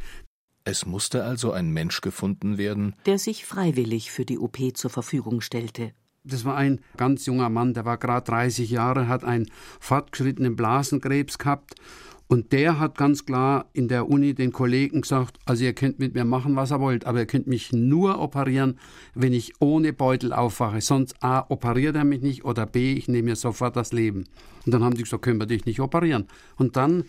Es 0.64 0.84
musste 0.84 1.22
also 1.22 1.52
ein 1.52 1.70
Mensch 1.70 2.00
gefunden 2.00 2.58
werden, 2.58 2.96
der 3.06 3.18
sich 3.18 3.46
freiwillig 3.46 4.10
für 4.10 4.24
die 4.24 4.38
OP 4.38 4.58
zur 4.74 4.90
Verfügung 4.90 5.40
stellte. 5.40 5.92
Das 6.28 6.44
war 6.44 6.56
ein 6.56 6.80
ganz 6.96 7.26
junger 7.26 7.48
Mann, 7.48 7.74
der 7.74 7.84
war 7.84 7.98
gerade 7.98 8.26
30 8.26 8.70
Jahre, 8.70 9.08
hat 9.08 9.24
einen 9.24 9.46
fortgeschrittenen 9.80 10.56
Blasenkrebs 10.56 11.38
gehabt 11.38 11.74
und 12.28 12.52
der 12.52 12.80
hat 12.80 12.98
ganz 12.98 13.24
klar 13.24 13.66
in 13.72 13.86
der 13.86 14.08
Uni 14.08 14.34
den 14.34 14.52
Kollegen 14.52 15.02
gesagt, 15.02 15.38
also 15.44 15.62
ihr 15.62 15.74
könnt 15.74 16.00
mit 16.00 16.14
mir 16.14 16.24
machen, 16.24 16.56
was 16.56 16.72
ihr 16.72 16.80
wollt, 16.80 17.06
aber 17.06 17.20
ihr 17.20 17.26
könnt 17.26 17.46
mich 17.46 17.72
nur 17.72 18.20
operieren, 18.20 18.78
wenn 19.14 19.32
ich 19.32 19.52
ohne 19.60 19.92
Beutel 19.92 20.32
aufwache. 20.32 20.80
Sonst 20.80 21.22
A, 21.22 21.46
operiert 21.48 21.94
er 21.94 22.04
mich 22.04 22.22
nicht 22.22 22.44
oder 22.44 22.66
B, 22.66 22.94
ich 22.94 23.06
nehme 23.06 23.30
mir 23.30 23.36
sofort 23.36 23.76
das 23.76 23.92
Leben. 23.92 24.24
Und 24.64 24.72
dann 24.74 24.82
haben 24.82 24.96
die 24.96 25.04
gesagt, 25.04 25.22
können 25.22 25.38
wir 25.38 25.46
dich 25.46 25.66
nicht 25.66 25.78
operieren. 25.78 26.26
Und 26.56 26.76
dann 26.76 27.04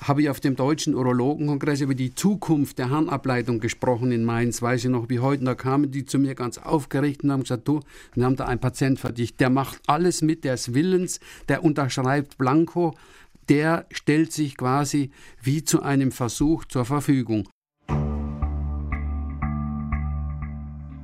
habe 0.00 0.22
ich 0.22 0.30
auf 0.30 0.40
dem 0.40 0.56
Deutschen 0.56 0.94
Urologenkongress 0.94 1.80
über 1.82 1.94
die 1.94 2.14
Zukunft 2.14 2.78
der 2.78 2.90
Harnableitung 2.90 3.60
gesprochen 3.60 4.12
in 4.12 4.24
Mainz, 4.24 4.62
weiß 4.62 4.84
ich 4.84 4.90
noch 4.90 5.08
wie 5.08 5.20
heute. 5.20 5.44
Da 5.44 5.54
kamen 5.54 5.90
die 5.90 6.04
zu 6.04 6.18
mir 6.18 6.34
ganz 6.34 6.58
aufgeregt 6.58 7.22
und 7.22 7.32
haben 7.32 7.42
gesagt, 7.42 7.68
du, 7.68 7.80
wir 8.14 8.24
haben 8.24 8.36
da 8.36 8.46
einen 8.46 8.60
Patient 8.60 8.98
für 8.98 9.12
dich, 9.12 9.36
der 9.36 9.50
macht 9.50 9.80
alles 9.86 10.22
mit, 10.22 10.44
der 10.44 10.54
ist 10.54 10.74
willens, 10.74 11.20
der 11.48 11.64
unterschreibt 11.64 12.38
Blanko, 12.38 12.94
der 13.48 13.86
stellt 13.90 14.32
sich 14.32 14.56
quasi 14.56 15.10
wie 15.42 15.64
zu 15.64 15.82
einem 15.82 16.12
Versuch 16.12 16.64
zur 16.64 16.84
Verfügung. 16.84 17.48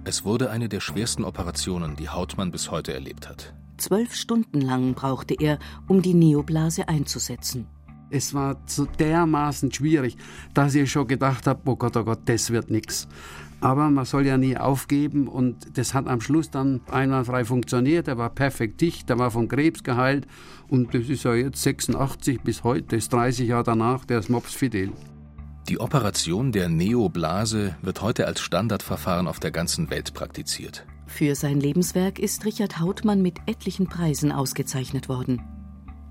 Es 0.04 0.24
wurde 0.24 0.50
eine 0.50 0.68
der 0.68 0.80
schwersten 0.80 1.24
Operationen, 1.24 1.96
die 1.96 2.08
Hautmann 2.08 2.52
bis 2.52 2.70
heute 2.70 2.94
erlebt 2.94 3.28
hat. 3.28 3.52
Zwölf 3.76 4.14
Stunden 4.14 4.60
lang 4.60 4.94
brauchte 4.94 5.34
er, 5.38 5.58
um 5.88 6.00
die 6.00 6.14
Neoblase 6.14 6.88
einzusetzen. 6.88 7.66
Es 8.10 8.34
war 8.34 8.56
so 8.66 8.86
dermaßen 8.86 9.72
schwierig, 9.72 10.16
dass 10.54 10.74
ich 10.74 10.90
schon 10.90 11.08
gedacht 11.08 11.46
habe, 11.46 11.60
oh 11.64 11.76
Gott, 11.76 11.96
oh 11.96 12.04
Gott, 12.04 12.20
das 12.26 12.50
wird 12.50 12.70
nichts. 12.70 13.08
Aber 13.60 13.90
man 13.90 14.04
soll 14.04 14.26
ja 14.26 14.36
nie 14.36 14.56
aufgeben 14.56 15.28
und 15.28 15.78
das 15.78 15.94
hat 15.94 16.06
am 16.06 16.20
Schluss 16.20 16.50
dann 16.50 16.82
einwandfrei 16.90 17.44
funktioniert. 17.44 18.06
Er 18.06 18.18
war 18.18 18.30
perfekt 18.30 18.80
dicht, 18.80 19.08
er 19.10 19.18
war 19.18 19.30
von 19.30 19.48
Krebs 19.48 19.82
geheilt 19.82 20.26
und 20.68 20.94
das 20.94 21.08
ist 21.08 21.24
ja 21.24 21.34
jetzt 21.34 21.62
86 21.62 22.42
bis 22.42 22.64
heute, 22.64 22.88
das 22.88 23.04
ist 23.04 23.12
30 23.12 23.48
Jahre 23.48 23.64
danach, 23.64 24.04
der 24.04 24.18
ist 24.18 24.28
Mops 24.28 24.54
Fidel. 24.54 24.92
Die 25.68 25.80
Operation 25.80 26.52
der 26.52 26.68
Neoblase 26.68 27.74
wird 27.82 28.02
heute 28.02 28.26
als 28.26 28.40
Standardverfahren 28.40 29.26
auf 29.26 29.40
der 29.40 29.50
ganzen 29.50 29.90
Welt 29.90 30.14
praktiziert. 30.14 30.86
Für 31.06 31.34
sein 31.34 31.58
Lebenswerk 31.58 32.18
ist 32.18 32.44
Richard 32.44 32.78
Hautmann 32.78 33.22
mit 33.22 33.38
etlichen 33.46 33.88
Preisen 33.88 34.30
ausgezeichnet 34.30 35.08
worden. 35.08 35.42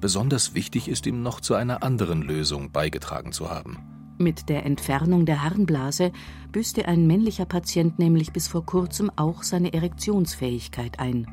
Besonders 0.06 0.54
wichtig 0.54 0.88
ist 0.88 1.08
ihm 1.08 1.24
noch 1.24 1.42
zu 1.42 1.56
einer 1.56 1.82
anderen 1.82 2.22
Lösung 2.22 2.72
beigetragen 2.72 3.32
zu 3.32 3.50
haben. 3.50 3.80
Mit 4.20 4.50
der 4.50 4.64
Entfernung 4.64 5.26
der 5.26 5.44
Harnblase 5.44 6.12
büßte 6.52 6.88
ein 6.88 7.08
männlicher 7.08 7.46
Patient 7.46 7.98
nämlich 7.98 8.32
bis 8.32 8.48
vor 8.48 8.68
kurzem 8.68 9.10
auch 9.16 9.42
seine 9.42 9.74
Erektionsfähigkeit 9.74 11.00
ein. 11.00 11.26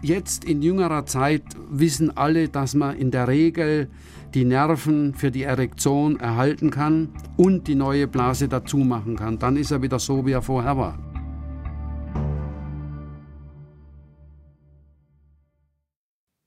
Jetzt 0.00 0.46
in 0.46 0.62
jüngerer 0.62 1.04
Zeit 1.04 1.42
wissen 1.68 2.16
alle, 2.16 2.48
dass 2.48 2.72
man 2.72 2.96
in 2.96 3.10
der 3.10 3.28
Regel 3.28 3.90
die 4.32 4.46
Nerven 4.46 5.12
für 5.12 5.30
die 5.30 5.42
Erektion 5.42 6.18
erhalten 6.18 6.70
kann 6.70 7.10
und 7.36 7.68
die 7.68 7.74
neue 7.74 8.08
Blase 8.08 8.48
dazu 8.48 8.78
machen 8.78 9.16
kann. 9.16 9.38
Dann 9.38 9.58
ist 9.58 9.70
er 9.70 9.82
wieder 9.82 9.98
so, 9.98 10.24
wie 10.24 10.32
er 10.32 10.40
vorher 10.40 10.78
war. 10.78 10.98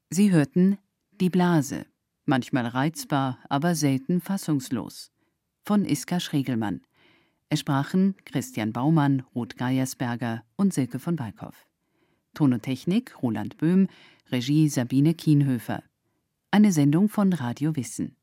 Sie 0.09 0.31
hörten 0.31 0.79
Die 1.19 1.31
Blase, 1.31 1.87
manchmal 2.25 2.67
reizbar, 2.67 3.39
aber 3.49 3.73
selten 3.73 4.21
fassungslos, 4.21 5.11
von 5.63 5.83
Iska 5.83 6.19
Schregelmann. 6.19 6.81
Es 7.49 7.61
sprachen 7.61 8.15
Christian 8.25 8.71
Baumann, 8.71 9.23
Ruth 9.33 9.57
Geiersberger 9.57 10.43
und 10.57 10.75
Silke 10.75 10.99
von 10.99 11.17
Walkhoff. 11.17 11.65
Ton 12.35 12.53
und 12.53 12.61
Technik 12.61 13.23
Roland 13.23 13.57
Böhm, 13.57 13.87
Regie 14.31 14.69
Sabine 14.69 15.15
Kienhöfer. 15.15 15.81
Eine 16.51 16.71
Sendung 16.71 17.09
von 17.09 17.33
Radio 17.33 17.75
Wissen. 17.75 18.16